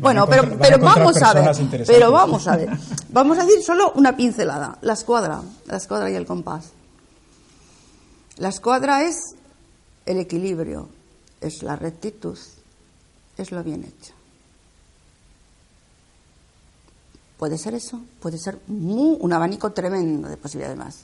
[0.00, 1.54] Bueno, pero, pero vamos a ver,
[1.86, 2.70] pero vamos a ver.
[3.10, 4.76] Vamos a decir solo una pincelada.
[4.82, 6.70] La escuadra, la escuadra y el compás.
[8.38, 9.36] La escuadra es
[10.06, 10.88] el equilibrio,
[11.40, 12.36] es la rectitud,
[13.42, 14.12] es lo bien hecho.
[17.38, 20.98] Puede ser eso, puede ser mu- un abanico tremendo de posibilidades más.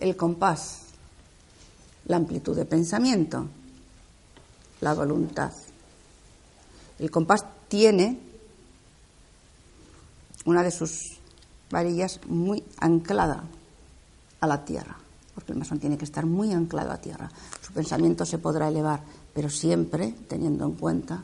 [0.00, 0.80] El compás,
[2.06, 3.46] la amplitud de pensamiento,
[4.80, 5.52] la voluntad.
[6.98, 8.18] El compás tiene
[10.44, 11.18] una de sus
[11.70, 13.44] varillas muy anclada
[14.40, 14.96] a la tierra,
[15.36, 17.30] porque el masón tiene que estar muy anclado a tierra.
[17.64, 19.00] Su pensamiento se podrá elevar,
[19.32, 21.22] pero siempre teniendo en cuenta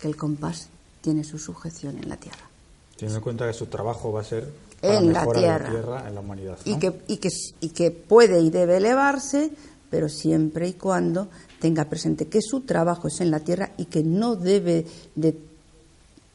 [0.00, 0.68] que el compás
[1.00, 2.48] tiene su sujeción en la tierra.
[2.96, 5.58] Teniendo en cuenta que su trabajo va a ser para En la tierra.
[5.58, 6.58] de la tierra en la humanidad.
[6.64, 7.28] Y que, y, que,
[7.60, 9.50] y que puede y debe elevarse,
[9.90, 11.28] pero siempre y cuando
[11.60, 15.38] tenga presente que su trabajo es en la tierra y que no debe de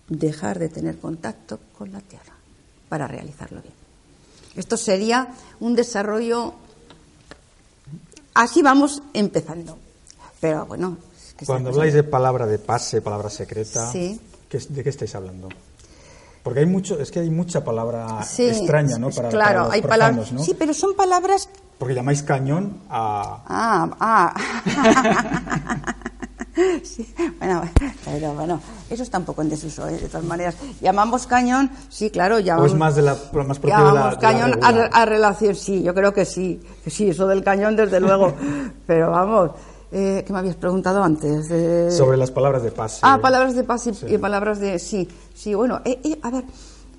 [0.08, 2.34] dejar de tener contacto con la tierra
[2.90, 3.74] para realizarlo bien.
[4.56, 6.54] Esto sería un desarrollo.
[8.34, 9.78] Así vamos empezando.
[10.40, 10.98] Pero bueno.
[11.42, 14.20] Que Cuando habláis de palabra de pase, palabra secreta, Sí.
[14.48, 15.50] ¿qué es- ¿de qué estáis hablando?
[16.44, 19.10] Porque hay mucho, es que hay mucha palabra Sí, extraña, ¿no?
[19.12, 20.32] Para, claro, para los hay palabras.
[20.32, 20.44] ¿no?
[20.44, 24.34] Sí, pero son palabras Porque llamáis cañón a Ah, ah.
[26.84, 27.08] Sí,
[27.40, 27.62] bueno,
[28.04, 29.94] pero bueno, eso está un poco en desuso, ¿eh?
[29.98, 30.56] de todas maneras.
[30.82, 32.72] Llamamos cañón, sí, claro, o llamamos.
[32.74, 34.68] es más de la más propio de la, llamamos de la cañón a,
[35.02, 38.34] a relación, sí, yo creo que sí, que sí, eso del cañón, desde luego.
[38.86, 39.52] pero vamos,
[39.92, 41.48] eh, ¿qué me habías preguntado antes?
[41.52, 43.00] Eh, sobre las palabras de pase.
[43.04, 44.06] Ah, palabras de paz y, Sí.
[44.10, 46.44] y palabras de sí, sí, bueno, eh, eh, a ver,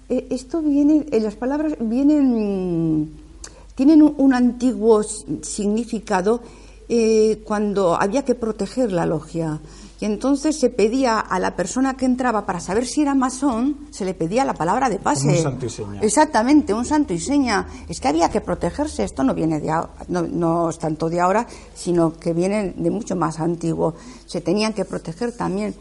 [0.09, 3.12] eh, esto viene, eh, las palabras vienen,
[3.74, 6.40] tienen un, un antiguo significado
[6.88, 9.61] eh, cuando había que proteger la logia.
[10.03, 14.05] Y entonces se pedía a la persona que entraba para saber si era masón, se
[14.05, 15.29] le pedía la palabra de pase.
[15.29, 16.01] un santo y seña.
[16.01, 17.69] Exactamente, un santo y seña.
[17.88, 19.05] Es que había que protegerse.
[19.05, 19.69] Esto no viene de
[20.09, 23.95] no, no es tanto de ahora, sino que viene de mucho más antiguo.
[24.27, 25.73] Se tenían que proteger también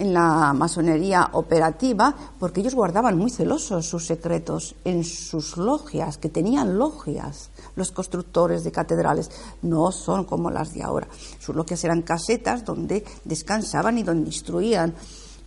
[0.00, 6.30] en la masonería operativa porque ellos guardaban muy celosos sus secretos en sus logias, que
[6.30, 7.50] tenían logias.
[7.76, 9.30] Los constructores de catedrales
[9.62, 11.06] no son como las de ahora.
[11.38, 14.94] Sus logias eran casetas donde descansaban y donde instruían.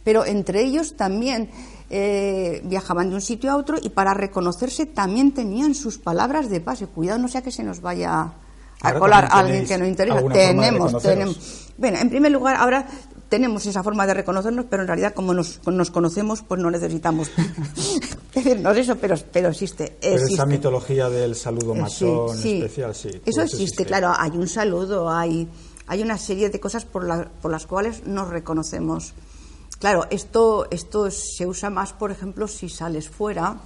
[0.03, 1.49] Pero entre ellos también
[1.89, 6.61] eh, viajaban de un sitio a otro y para reconocerse también tenían sus palabras de
[6.61, 6.87] pase.
[6.87, 8.33] Cuidado, no sea que se nos vaya
[8.83, 10.21] a colar alguien que no interesa.
[10.31, 11.39] Tenemos, tenemos.
[11.77, 12.85] Bueno, en primer lugar, ahora
[13.29, 17.31] tenemos esa forma de reconocernos, pero en realidad como nos, conocemos, pues no necesitamos
[18.35, 23.09] decirnos eso, pero, pero existe, Pero esa mitología del saludo masón especial, sí.
[23.25, 25.47] Eso existe, claro, hay un saludo, hay,
[25.87, 29.13] hay una serie de cosas por, por las cuales nos reconocemos.
[29.79, 33.57] Claro, esto, esto se usa más, por ejemplo, si sales fuera,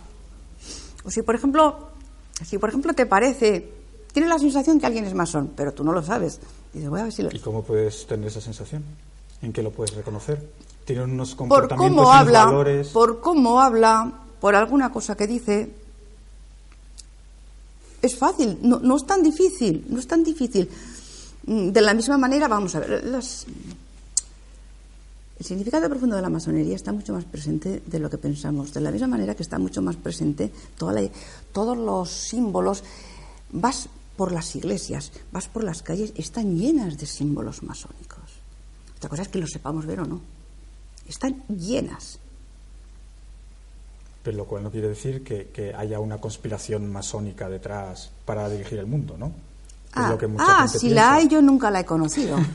[1.04, 1.90] o si, por ejemplo,
[2.46, 3.77] si por ejemplo te parece,
[4.18, 6.40] tienes la sensación que alguien es masón, pero tú no lo sabes.
[6.74, 7.30] voy a ver si lo...
[7.32, 8.84] ¿Y cómo puedes tener esa sensación?
[9.44, 10.44] ¿En qué lo puedes reconocer?
[10.86, 15.72] Tiene unos comportamientos por cómo habla, Por cómo habla, por alguna cosa que dice.
[18.02, 20.68] Es fácil, no, no es tan difícil, no es tan difícil.
[21.46, 23.22] Mm, de la misma manera, vamos a ver, el
[25.46, 28.74] significado profundo de la masonería está mucho más presente de lo que pensamos.
[28.74, 32.84] De la misma manera que está mucho más presente todos los símbolos.
[33.52, 38.42] Vas por las iglesias, vas por las calles, están llenas de símbolos masónicos.
[38.98, 40.20] Otra cosa es que lo sepamos ver o no.
[41.08, 42.20] Están llenas.
[44.24, 48.88] Pero lo cual no quiere decir que, haya una conspiración masónica detrás para dirigir el
[48.88, 49.32] mundo, ¿no?
[49.94, 52.38] ah, ah si la hay, yo nunca la he conocido.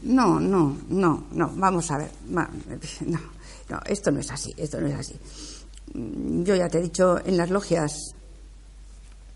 [0.00, 1.52] No, no, no, no.
[1.56, 2.10] Vamos a ver.
[3.04, 3.18] No,
[3.68, 5.16] no, esto no es así, esto no es así.
[6.44, 8.14] Yo ya te he dicho, en las logias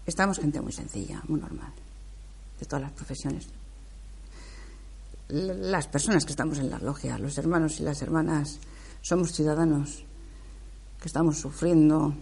[0.06, 1.72] estamos gente muy sencilla, muy normal,
[2.58, 3.48] de todas las profesiones
[5.32, 8.58] las personas que estamos en la logia, los hermanos y las hermanas,
[9.00, 10.04] somos ciudadanos
[11.00, 12.14] que estamos sufriendo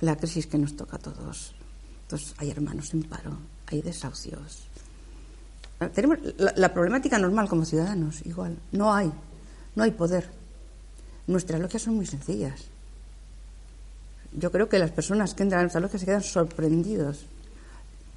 [0.00, 1.54] la crisis que nos toca a todos.
[2.02, 4.66] Entonces, hay hermanos en paro, hay desahucios.
[5.94, 8.58] Tenemos la, problemática normal como ciudadanos, igual.
[8.72, 9.12] No hay,
[9.76, 10.28] no hay poder.
[11.28, 12.64] Nuestras logias son muy sencillas.
[14.32, 17.26] Yo creo que las personas que entran a nuestra logia se quedan sorprendidos.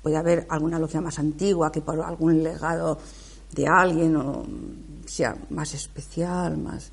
[0.01, 2.97] Puede haber alguna logia más antigua que por algún legado
[3.53, 4.45] de alguien o
[5.05, 6.91] sea más especial, más...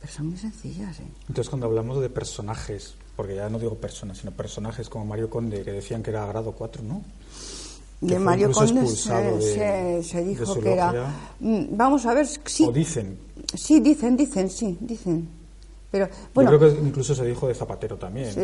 [0.00, 1.08] Pero son muy sencillas, ¿eh?
[1.28, 5.62] Entonces cuando hablamos de personajes, porque ya no digo personas, sino personajes como Mario Conde,
[5.62, 7.02] que decían que era grado 4, ¿no?
[8.00, 11.14] de Mario Conde se, se, dijo que era...
[11.40, 12.64] Mm, vamos a ver, sí.
[12.64, 13.18] O dicen.
[13.54, 15.28] Sí, dicen, dicen, sí, dicen.
[15.90, 18.32] Pero, bueno, Yo creo que incluso se dijo de Zapatero también.
[18.32, 18.42] Sí,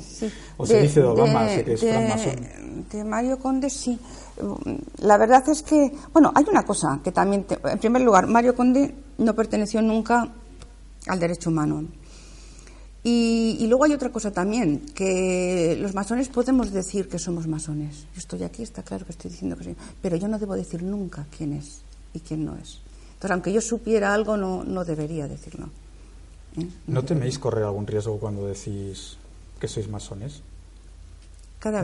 [0.00, 0.32] sí.
[0.56, 3.98] o se dice de Obama, que es de, De Mario Conde, sí.
[4.98, 8.94] La verdad es que, bueno, hay una cosa que también, en primer lugar, Mario Conde
[9.18, 10.28] no perteneció nunca
[11.08, 11.84] al derecho humano.
[13.02, 18.06] Y, luego hay otra cosa también, que los masones podemos decir que somos masones.
[18.14, 20.82] Yo estoy aquí, está claro que estoy diciendo que sí, pero yo no debo decir
[20.82, 21.80] nunca quién es
[22.12, 22.80] y quién no es.
[23.14, 25.70] Entonces, aunque yo supiera algo, no, no debería decirlo.
[26.86, 29.16] ¿No teméis correr algún riesgo cuando decís
[29.60, 30.42] que sois masones?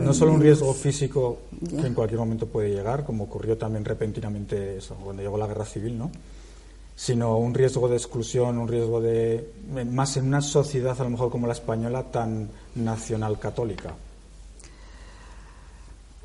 [0.01, 4.77] no solo un riesgo físico que en cualquier momento puede llegar, como ocurrió también repentinamente
[4.77, 6.11] eso, cuando llegó la guerra civil, ¿no?
[6.95, 9.51] sino un riesgo de exclusión, un riesgo de
[9.91, 13.93] más en una sociedad a lo mejor como la española tan nacional católica.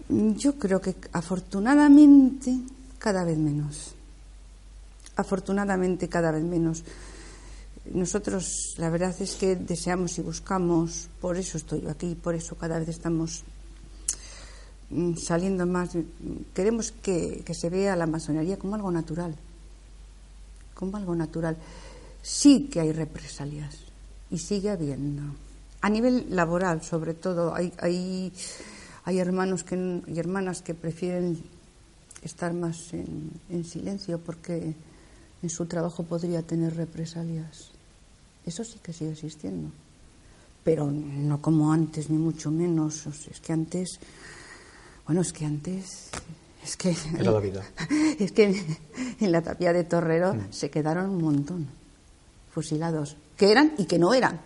[0.09, 2.57] Yo creo que afortunadamente
[2.99, 3.95] cada vez menos.
[5.17, 6.85] Afortunadamente cada vez menos.
[7.91, 12.79] Nosotros la verdad es que deseamos y buscamos, por eso estoy aquí, por eso cada
[12.79, 13.43] vez estamos
[14.91, 15.91] mm, saliendo más.
[16.55, 19.35] Queremos que, se vea la masonería como algo natural,
[20.75, 21.57] como algo natural.
[22.23, 23.77] Sí que hay represalias
[24.31, 25.23] y sigue habiendo.
[25.81, 28.33] A nivel laboral, sobre todo, hay, hay,
[29.03, 31.43] hay hermanos que, y hermanas que prefieren
[32.23, 34.77] estar más en, en silencio porque
[35.43, 37.80] en su trabajo podría tener represalias.
[38.47, 39.71] Eso sí que sigue existiendo.
[40.65, 43.07] Pero no como antes, ni mucho menos.
[43.07, 43.99] es que antes,
[45.07, 46.11] bueno, es que antes,
[46.63, 46.95] es que...
[47.19, 47.65] Era la vida.
[48.19, 48.63] Es que
[49.21, 50.53] en, la tapia de Torrero mm.
[50.53, 51.67] se quedaron un montón
[52.53, 54.41] fusilados, que eran y que no eran.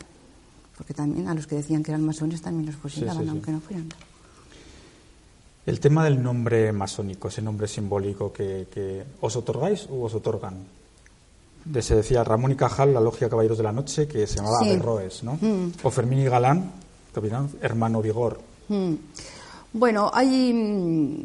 [0.77, 3.89] Porque también a los que decían que eran masones también los fusilaban, aunque no fueran.
[5.67, 10.61] El tema del nombre masónico, ese nombre simbólico que, os otorgáis o os otorgan.
[11.65, 14.59] De, se decía Ramón y Cajal, la logia Caballeros de la Noche, que se llamaba
[14.63, 15.25] sí.
[15.25, 15.39] ¿no?
[15.41, 15.73] Mm.
[15.83, 16.73] O Fermín y Galán,
[17.13, 18.41] capitán, hermano Vigor.
[18.69, 18.95] Mm.
[19.73, 20.53] Bueno, hay.
[20.53, 21.25] Mm,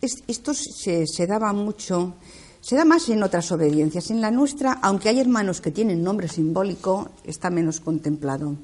[0.00, 2.14] esto se, se daba mucho.
[2.60, 4.10] Se da más en otras obediencias.
[4.10, 8.56] En la nuestra, aunque hay hermanos que tienen nombre simbólico, está menos contemplado.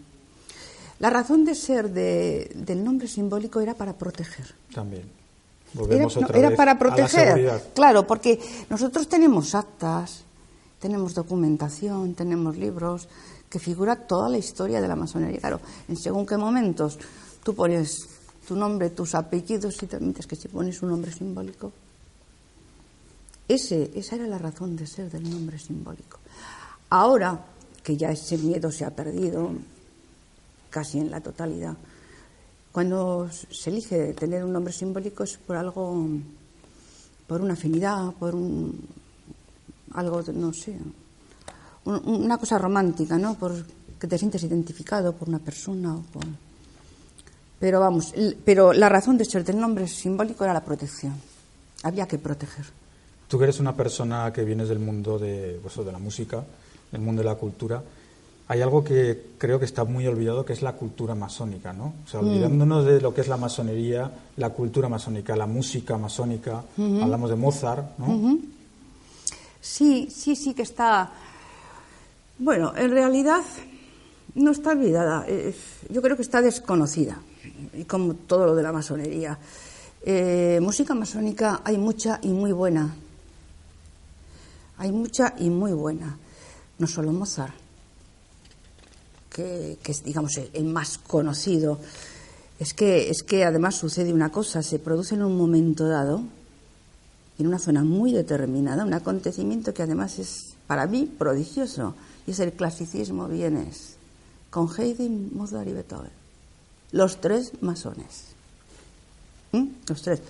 [1.01, 4.55] La razón de ser del nombre simbólico era para proteger.
[4.73, 5.05] También.
[5.75, 7.63] Volvemos era, era para proteger.
[7.75, 8.39] claro, porque
[8.71, 10.24] nosotros tenemos actas,
[10.85, 13.09] tenemos documentación, tenemos libros
[13.49, 15.41] que figura toda la historia de la masonería.
[15.41, 15.59] Claro,
[15.89, 16.99] en según qué momentos
[17.43, 18.07] tú pones
[18.47, 21.73] tu nombre, tus apellidos y te permites que si pones un nombre simbólico.
[23.49, 26.19] Ese, esa era la razón de ser del nombre simbólico.
[26.91, 27.41] Ahora
[27.83, 29.53] que ya ese miedo se ha perdido,
[30.69, 31.79] casi en la totalidad.
[32.73, 36.07] Cuando se elige tener un nombre simbólico es por algo,
[37.27, 38.87] por una afinidad, por un,
[39.95, 40.77] algo, no sé,
[41.85, 43.35] una cosa romántica, ¿no?
[43.35, 43.53] Por
[43.99, 46.25] que te sientes identificado por una persona o por...
[47.59, 48.13] Pero vamos,
[48.45, 51.15] pero la razón de ser del nombre simbólico era la protección.
[51.83, 52.67] Había que proteger.
[53.29, 56.45] Tú que eres una persona que vienes del mundo de, pues, de la música,
[56.93, 57.83] del mundo de la cultura,
[58.47, 61.95] hay algo que creo que está muy olvidado, que es la cultura masónica, ¿no?
[62.05, 62.29] O sea, mm.
[62.29, 67.37] olvidándonos de lo que es la masonería, la cultura masónica, la música masónica, hablamos de
[67.37, 68.39] Mozart, ¿no?
[69.65, 71.11] Sí, sí, sí que está...
[72.39, 73.43] Bueno, en realidad
[74.35, 75.25] no está olvidada,
[75.89, 77.17] yo creo que está desconocida,
[77.73, 79.39] y como todo lo de la masonería.
[80.03, 82.95] Eh, música masónica hay mucha y muy buena.
[84.77, 86.19] Hay mucha y muy buena.
[86.79, 87.55] No solo Mozart
[89.31, 91.79] que, es, digamos, el más conocido,
[92.59, 96.23] es que, es que además sucede una cosa, se produce en un momento dado,
[97.39, 101.95] en una zona muy determinada, un acontecimiento que además es para mí prodigioso,
[102.27, 103.97] y es el clasicismo vienes,
[104.51, 106.13] con Haydn, Mozart y Beethoven.
[106.93, 108.27] Los tres masones.
[109.53, 109.67] ¿Mm?
[109.89, 110.23] Los tres.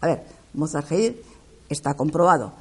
[0.00, 1.16] A ver, Mozart Haydn
[1.68, 2.52] está comprobado.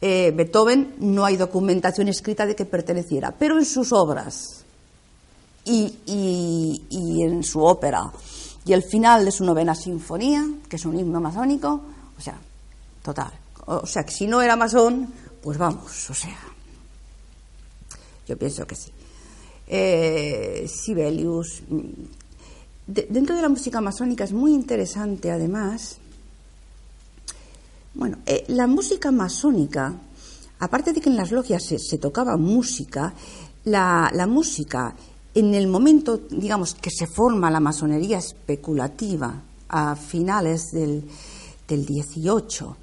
[0.00, 4.64] Eh, Beethoven no hay documentación escrita de que perteneciera, pero en sus obras
[5.64, 8.12] y, en su ópera.
[8.64, 11.80] Y el final de su novena sinfonía, que es un himno masónico,
[12.16, 12.38] o sea,
[13.06, 13.32] total.
[13.66, 15.06] O sea, que si no era masón,
[15.40, 16.38] pues vamos, o sea.
[18.26, 18.90] Yo pienso que sí.
[19.68, 21.62] Eh, Sibelius.
[22.86, 25.98] dentro de la música masónica es muy interesante, además.
[27.94, 29.94] Bueno, eh, la música masónica,
[30.58, 33.14] aparte de que en las logias se, tocaba música,
[33.64, 34.96] la, la música
[35.34, 41.04] en el momento, digamos, que se forma la masonería especulativa a finales del,
[41.68, 42.76] del 18,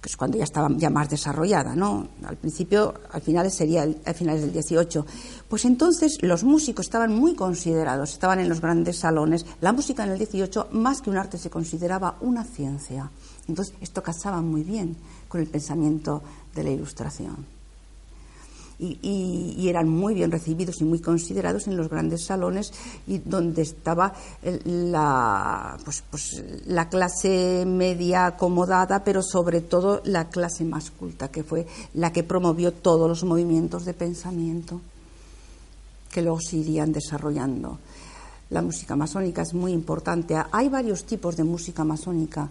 [0.00, 2.08] que es cuando ya estaba ya más desarrollada, ¿no?
[2.24, 5.06] Al principio, al final sería a finales del 18.
[5.48, 9.44] Pues entonces los músicos estaban muy considerados, estaban en los grandes salones.
[9.60, 13.10] La música en el 18, más que un arte, se consideraba una ciencia.
[13.46, 14.96] Entonces esto casaba muy bien
[15.28, 16.22] con el pensamiento
[16.54, 17.59] de la Ilustración
[18.80, 22.72] y, eran muy bien recibidos y muy considerados en los grandes salones
[23.06, 24.12] y donde estaba
[24.64, 30.92] la, pues, pues, la clase media acomodada, pero sobre todo la clase más
[31.30, 34.80] que fue la que promovió todos los movimientos de pensamiento
[36.10, 37.78] que luego se irían desarrollando.
[38.50, 40.34] La música masónica es muy importante.
[40.50, 42.48] Hay varios tipos de música masónica.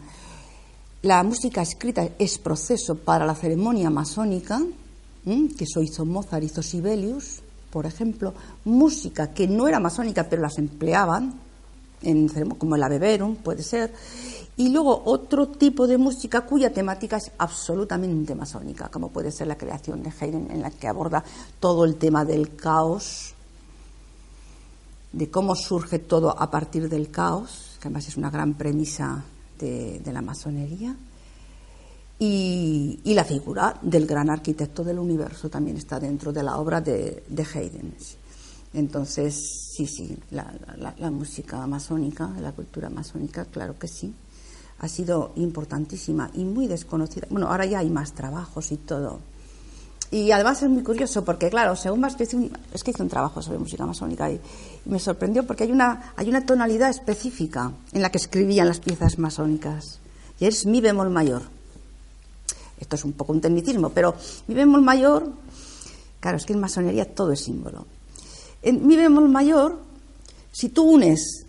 [1.02, 4.62] La música escrita es proceso para la ceremonia masónica,
[5.26, 8.34] que eso hizo Mozart, hizo Sibelius, por ejemplo,
[8.66, 11.34] música que no era masónica, pero las empleaban,
[12.02, 13.94] en, como el Aveverum, puede ser,
[14.58, 19.58] y luego otro tipo de música cuya temática es absolutamente masónica, como puede ser la
[19.58, 21.24] creación de Haydn, en la que aborda
[21.60, 23.34] todo el tema del caos,
[25.12, 29.24] de cómo surge todo a partir del caos, que además es una gran premisa
[29.60, 30.96] de la masonería
[32.22, 37.24] y, la figura del gran arquitecto del universo también está dentro de la obra de,
[37.28, 37.94] de Haydn.
[38.74, 40.54] Entonces, sí, sí, la,
[41.10, 44.14] música masónica, la cultura masónica, claro que sí,
[44.80, 47.26] ha sido importantísima y muy desconocida.
[47.30, 49.22] Bueno, ahora ya hay más trabajos y todo.
[50.12, 53.04] Y además es muy curioso porque, claro, según más que hice un, es que hice
[53.04, 54.36] un trabajo sobre música masónica y,
[54.86, 58.80] y, me sorprendió porque hay una, hay una tonalidad específica en la que escribían las
[58.80, 60.00] piezas masónicas
[60.40, 61.59] y es mi bemol mayor.
[62.80, 64.16] Esto es un poco un tecnicismo, pero
[64.48, 65.32] mi bemol mayor,
[66.20, 67.86] claro, es que en masonería todo es símbolo.
[68.62, 69.80] En mi bemol mayor,
[70.52, 71.46] si tú unes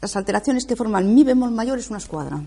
[0.00, 2.40] las alteraciones que forman mi bemol mayor es una escuadra.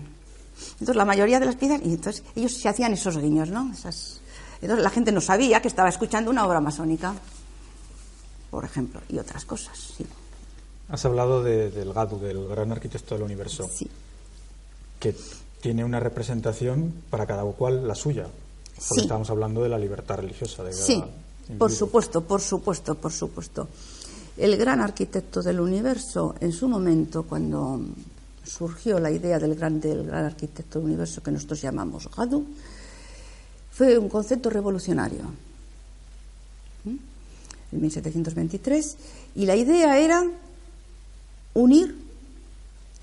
[0.72, 3.72] Entonces, la mayoría de las piezas, y entonces ellos se hacían esos guiños, ¿no?
[3.72, 4.20] Esas,
[4.60, 7.14] entonces, la gente no sabía que estaba escuchando una obra masónica,
[8.50, 10.06] por ejemplo, y otras cosas, sí.
[10.88, 13.68] Has hablado del Gadu, del gran arquitecto del universo.
[13.72, 13.88] Sí.
[15.00, 15.14] Que
[15.64, 18.26] tiene una representación para cada cual la suya.
[18.86, 20.62] Porque estamos hablando de la libertad religiosa.
[20.62, 21.02] De sí,
[21.56, 23.66] por supuesto, por supuesto, por supuesto.
[24.36, 27.80] El gran arquitecto del universo, en su momento, cuando
[28.44, 32.44] surgió la idea del gran, del gran arquitecto del universo que nosotros llamamos Gadu,
[33.72, 35.22] fue un concepto revolucionario.
[36.84, 38.96] En 1723,
[39.36, 40.24] y la idea era
[41.54, 42.03] unir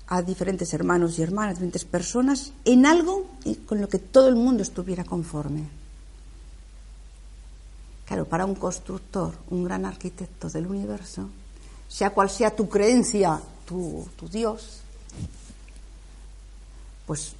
[0.08, 3.26] a diferentes hermanos y hermanas, diferentes personas, en algo
[3.66, 5.64] con lo que todo el mundo estuviera conforme.
[8.06, 11.28] Claro, para un constructor, un gran arquitecto del universo,
[11.88, 14.80] sea cual sea tu creencia, tu, tu Dios,
[17.06, 17.34] pues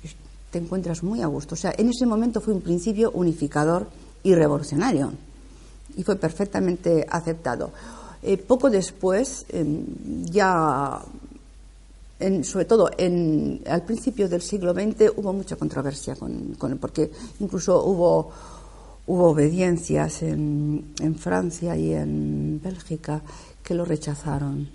[0.51, 1.55] te encuentras muy a gusto.
[1.55, 3.89] O sea, en ese momento fue un principio unificador
[4.23, 5.13] y revolucionario
[5.97, 7.73] y fue perfectamente aceptado.
[8.23, 9.85] Eh, poco después, em,
[10.25, 11.03] ya
[12.43, 17.11] sobre todo al principio del siglo XX hubo mucha controversia con, porque
[17.41, 18.31] incluso hubo,
[19.07, 23.23] hubo obediencias en, Francia y en Bélgica
[23.62, 24.68] que lo rechazaron.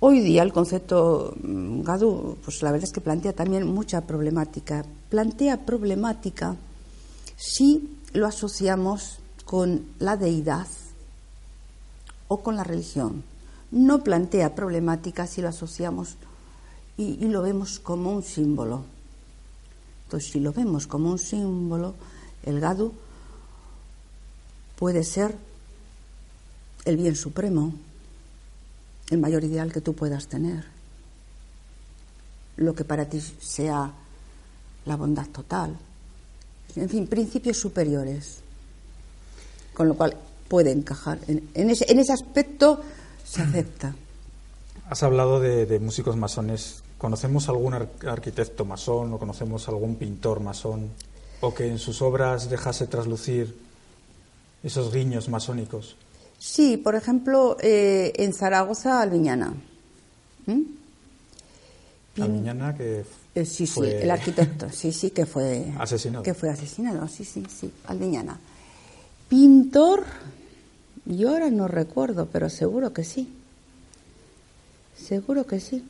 [0.00, 4.84] Hoy día el concepto mm, Gadu, pues la verdad es que plantea también mucha problemática.
[5.08, 6.56] Plantea problemática
[7.36, 10.66] si lo asociamos con la deidad
[12.28, 13.22] o con la religión.
[13.70, 16.16] No plantea problemática si lo asociamos
[16.96, 18.84] y, lo vemos como un símbolo.
[20.04, 21.94] Entonces, si lo vemos como un símbolo,
[22.44, 22.92] el gadu
[24.76, 25.34] puede ser
[26.84, 27.72] el bien supremo,
[29.10, 30.64] el mayor ideal que tú puedas tener,
[32.56, 33.92] lo que para ti sea
[34.84, 35.76] la bondad total,
[36.76, 38.38] en fin, principios superiores,
[39.74, 40.16] con lo cual
[40.48, 41.18] puede encajar.
[41.26, 42.82] En, ese, en ese, aspecto
[43.24, 43.94] se acepta.
[44.92, 50.86] Has hablado de músicos masones ¿Conocemos algún arquitecto masón o conocemos algún pintor masón
[51.40, 53.58] o que en sus obras dejase traslucir
[54.62, 55.96] esos guiños masónicos?
[56.38, 59.52] Sí, por ejemplo, eh, en Zaragoza, Alviñana.
[60.46, 60.62] ¿Mm?
[62.22, 66.22] Alviñana que eh, sí, sí, el arquitecto, sí, sí, que fue asesinado.
[66.22, 68.38] Que fue asesinado, sí, sí, sí, Alviñana.
[69.28, 70.04] Pintor,
[71.04, 73.41] yo ahora no recuerdo, pero seguro que sí.
[75.02, 75.84] Seguro que sí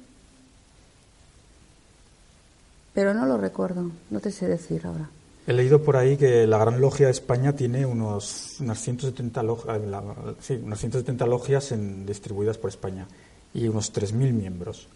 [2.94, 5.08] pero no lo recuerdo, no te sé decir ahora.
[5.46, 9.78] He leído por ahí que la Gran Logia de España tiene unos, unas, 170 logias,
[9.78, 13.06] eh, sí, unas 170 logias en, distribuidas por España
[13.54, 14.86] y unos 3.000 miembros.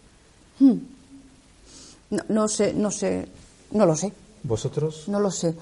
[0.59, 0.77] Hmm.
[2.11, 3.27] No, no, sé, no sé,
[3.71, 4.13] no lo sé.
[4.43, 5.05] ¿Vosotros?
[5.07, 5.55] No lo sé.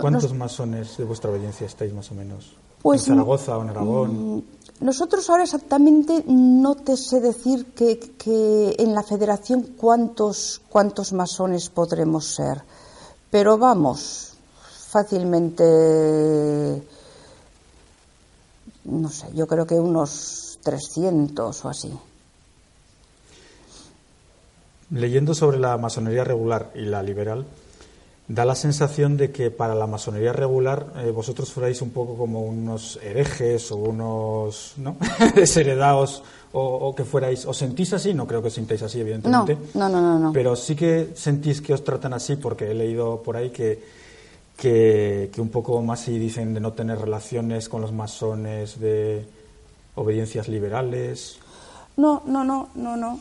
[0.00, 2.54] ¿Cuántos masones de vuestra obediencia estáis más o menos?
[2.80, 4.36] Pues, ¿En Zaragoza o en Aragón?
[4.36, 4.42] Mm,
[4.80, 12.24] nosotros ahora exactamente no te sé decir que, en la federación cuántos, cuántos masones podremos
[12.24, 12.62] ser,
[13.30, 14.32] pero vamos,
[14.88, 16.82] fácilmente,
[18.84, 21.92] no sé, yo creo que unos 300 o así.
[24.90, 27.44] Leyendo sobre la masonería regular y la liberal,
[28.30, 32.42] da la sensación de que para la masonería regular eh, vosotros fuerais un poco como
[32.42, 34.96] unos herejes o unos ¿no?
[35.34, 36.22] desheredados
[36.52, 38.14] o, que fuerais, ¿os sentís así?
[38.14, 39.56] No creo que os sintáis así, evidentemente.
[39.74, 43.22] No, no, no, no, Pero sí que sentís que os tratan así porque he leído
[43.22, 43.82] por ahí que,
[44.56, 49.24] que, que un poco más si dicen de no tener relaciones con los masones, de
[49.94, 51.38] obediencias liberales.
[51.96, 53.20] No, no, no, no, no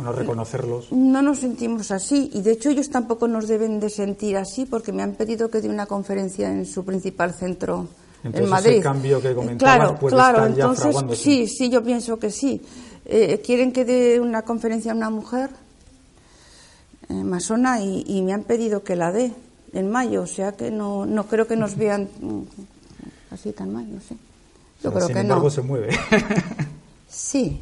[0.00, 0.92] no reconocerlos.
[0.92, 4.92] No nos sentimos así y de hecho ellos tampoco nos deben de sentir así porque
[4.92, 7.88] me han pedido que dé una conferencia en su principal centro
[8.22, 8.74] en Madrid.
[8.74, 12.60] Ese cambio que comentaban claro, claro, entonces, Sí, sí, yo pienso que sí.
[13.04, 15.50] Eh, quieren que dé una conferencia a una mujer
[17.08, 19.32] eh, masona y, me han pedido que la dé
[19.72, 22.42] en mayo, o sea que no, no creo que nos vean mm,
[23.32, 24.16] así tan mal, no sé.
[24.82, 25.50] Yo creo sin que embargo, no.
[25.50, 25.98] se mueve.
[27.08, 27.60] sí.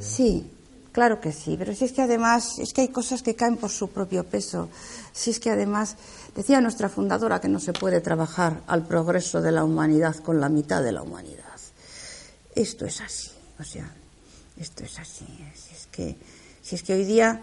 [0.00, 0.50] Sí,
[0.96, 3.68] Claro que sí, pero si es que además, es que hay cosas que caen por
[3.68, 4.70] su propio peso.
[5.12, 5.94] Si es que además,
[6.34, 10.48] decía nuestra fundadora que no se puede trabajar al progreso de la humanidad con la
[10.48, 11.60] mitad de la humanidad.
[12.54, 13.30] Esto es así,
[13.60, 13.92] o sea,
[14.58, 15.26] esto es así.
[15.54, 16.16] Si es que,
[16.62, 17.42] si es que hoy día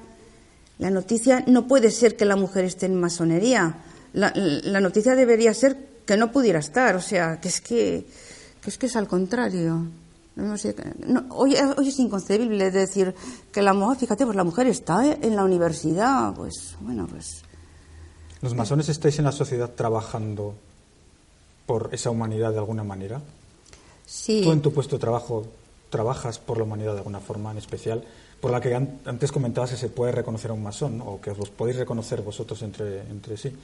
[0.80, 3.76] la noticia no puede ser que la mujer esté en masonería.
[4.14, 4.32] La,
[4.80, 5.78] noticia debería ser
[6.08, 8.08] que no pudiera estar, o sea, que es que,
[8.64, 9.90] que es que es al contrario.
[11.30, 13.14] Hoy, hoy, es inconcebible decir
[13.52, 17.44] que la mujer, fíjate, pues la mujer está en la universidad, pues bueno, pues...
[18.42, 20.56] ¿Los masones estáis en la sociedad trabajando
[21.66, 23.22] por esa humanidad de alguna manera?
[24.06, 24.42] Sí.
[24.44, 25.46] ¿Tú en tu puesto de trabajo
[25.90, 28.04] trabajas por la humanidad de alguna forma en especial?
[28.42, 31.50] Por la que antes comentabas que se puede reconocer a un masón, o que os
[31.50, 33.56] podéis reconocer vosotros entre, entre sí.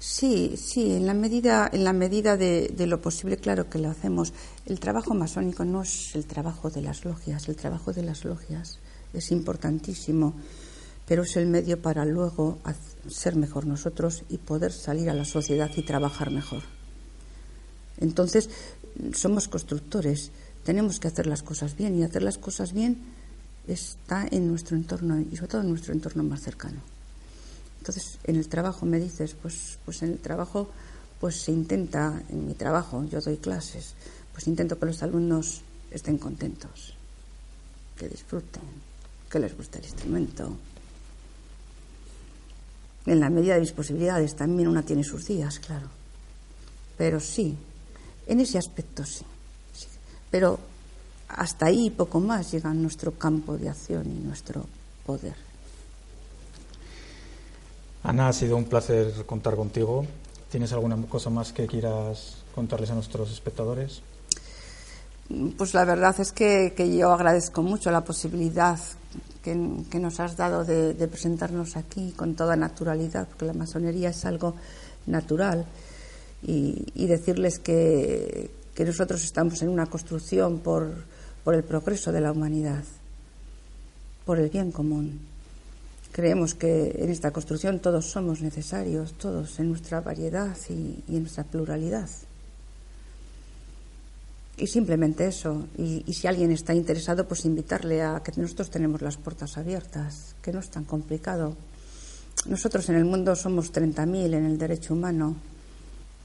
[0.00, 4.32] Sí, sí, en la medida, en la medida de, lo posible, claro que lo hacemos.
[4.64, 8.78] El trabajo masónico no es el trabajo de las logias, el trabajo de las logias
[9.12, 10.32] es importantísimo,
[11.06, 12.58] pero es el medio para luego
[13.10, 16.62] ser mejor nosotros y poder salir a la sociedad y trabajar mejor.
[17.98, 18.48] Entonces,
[19.12, 20.30] somos constructores,
[20.64, 23.02] tenemos que hacer las cosas bien y hacer las cosas bien
[23.66, 26.80] está en nuestro entorno y sobre todo en nuestro entorno más cercano.
[27.80, 30.68] Entonces, en el trabajo me dices, pues, pues en el trabajo,
[31.18, 33.94] pues se intenta, en mi trabajo, yo doy clases,
[34.32, 36.94] pues intento que los alumnos estén contentos,
[37.96, 38.62] que disfruten,
[39.30, 40.56] que les guste el instrumento.
[43.06, 45.88] En la medida de mis posibilidades, también una tiene sus días, claro.
[46.98, 47.56] Pero sí,
[48.26, 49.24] en ese aspecto sí.
[49.72, 49.86] sí.
[50.30, 50.60] Pero
[51.28, 54.66] hasta ahí poco más llega nuestro campo de acción y nuestro
[55.06, 55.49] poder.
[58.02, 60.06] Ana, ha sido un placer contar contigo.
[60.50, 64.02] ¿Tienes alguna cosa más que quieras contarles a nuestros espectadores?
[65.56, 68.78] Pues la verdad es que, yo agradezco mucho la posibilidad
[69.42, 74.54] que, nos has dado de, presentarnos aquí con toda naturalidad, porque la masonería es algo
[75.06, 75.66] natural.
[76.42, 81.04] Y, decirles que, nosotros estamos en una construcción por
[81.54, 82.82] el progreso de la humanidad,
[84.24, 85.20] por el bien común.
[86.12, 91.44] Creemos que en esta construcción todos somos necesarios, todos en nuestra variedad y, en nuestra
[91.44, 92.08] pluralidad.
[94.56, 95.68] Y simplemente eso.
[95.78, 100.52] Y, si alguien está interesado, pues invitarle a que nosotros tenemos las puertas abiertas, que
[100.52, 101.56] no es tan complicado.
[102.46, 105.36] Nosotros en el mundo somos 30.000 en el derecho humano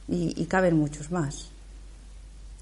[0.08, 1.50] y, y caben muchos más.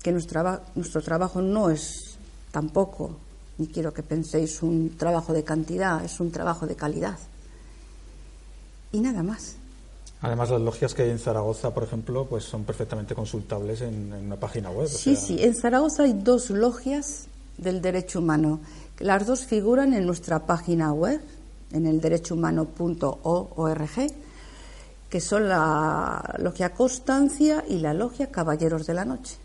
[0.02, 2.18] Que nuestro, nuestro trabajo no es
[2.52, 3.18] tampoco
[3.58, 7.18] ni quiero que penséis un trabajo de cantidad, es un trabajo de calidad.
[8.92, 9.56] Y nada más.
[10.22, 14.38] Además, las logias que hay en Zaragoza, por ejemplo, pues son perfectamente consultables en, una
[14.38, 14.88] página web.
[14.88, 17.28] Sí, sí, en Zaragoza hay dos logias
[17.58, 18.62] del derecho humano.
[19.00, 21.20] Las dos figuran en nuestra página web,
[21.74, 23.90] en el derechohumano.org,
[25.10, 29.43] que son la logia Constancia y la logia Caballeros de la Noche.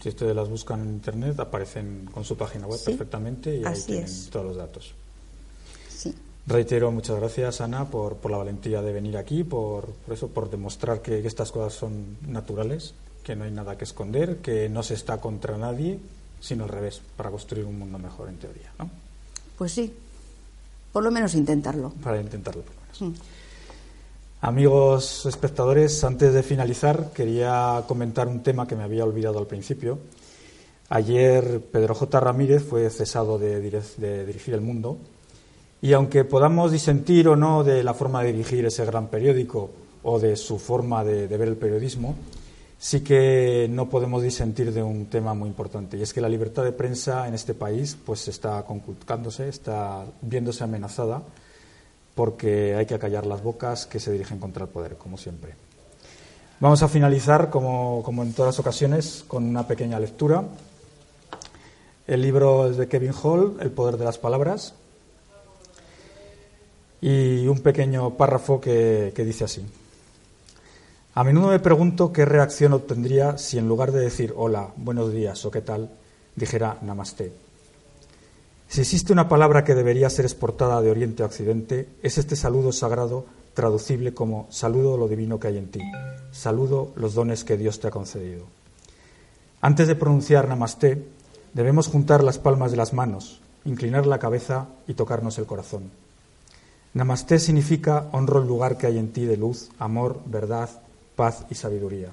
[0.00, 4.30] Si ustedes las buscan en internet, aparecen con su página web perfectamente y ahí tienen
[4.30, 4.94] todos los datos.
[6.48, 10.48] Reitero, muchas gracias, Ana, por, por, la valentía de venir aquí, por, por eso, por
[10.48, 14.94] demostrar que, estas cosas son naturales, que no hay nada que esconder, que no se
[14.94, 15.98] está contra nadie,
[16.40, 18.72] sino al revés, para construir un mundo mejor, en teoría.
[18.78, 18.88] ¿no?
[19.58, 19.92] Pues sí,
[20.90, 21.92] por lo menos intentarlo.
[22.02, 23.02] Para intentarlo, por lo menos.
[23.02, 23.37] Mm.
[24.40, 29.98] Amigos espectadores, antes de finalizar, quería comentar un tema que me había olvidado al principio.
[30.90, 32.20] Ayer Pedro J.
[32.20, 34.98] Ramírez fue cesado de, dirigir El Mundo
[35.82, 39.70] y aunque podamos disentir o no de la forma de dirigir ese gran periódico
[40.04, 42.14] o de su forma de, de ver el periodismo,
[42.78, 46.62] sí que no podemos disentir de un tema muy importante y es que la libertad
[46.62, 51.24] de prensa en este país pues está conculcándose, está viéndose amenazada
[52.18, 55.54] porque hay que acallar las bocas que se dirigen contra el poder, como siempre.
[56.58, 60.42] Vamos a finalizar, como, en todas ocasiones, con una pequeña lectura.
[62.08, 64.74] El libro es de Kevin Hall, El poder de las palabras,
[67.00, 69.64] y un pequeño párrafo que, que dice así.
[71.14, 75.44] A menudo me pregunto qué reacción obtendría si en lugar de decir hola, buenos días
[75.44, 75.88] o qué tal,
[76.34, 77.47] dijera namaste.
[78.68, 82.70] Si existe una palabra que debería ser exportada de Oriente a Occidente, es este saludo
[82.70, 85.80] sagrado traducible como saludo lo divino que hay en ti,
[86.32, 88.44] saludo los dones que Dios te ha concedido.
[89.62, 91.02] Antes de pronunciar Namaste,
[91.54, 95.90] debemos juntar las palmas de las manos, inclinar la cabeza y tocarnos el corazón.
[96.92, 100.68] Namaste significa honro el lugar que hay en ti de luz, amor, verdad,
[101.16, 102.10] paz y sabiduría.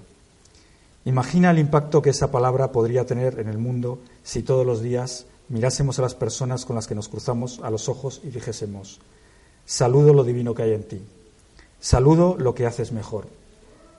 [1.03, 5.27] Imagina el impacto que esa palabra podría tener en el mundo si todos los días
[5.49, 8.99] mirásemos a las personas con las que nos cruzamos a los ojos y dijésemos,
[9.65, 11.01] saludo lo divino que hay en ti,
[11.79, 13.27] saludo lo que haces mejor,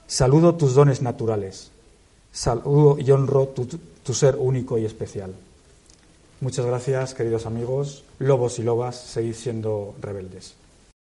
[0.07, 1.71] saludo tus dones naturales,
[2.33, 5.35] saludo y honro tu, ser único y especial.
[6.41, 10.55] Muchas gracias, queridos amigos, lobos y lobas, seguid siendo rebeldes.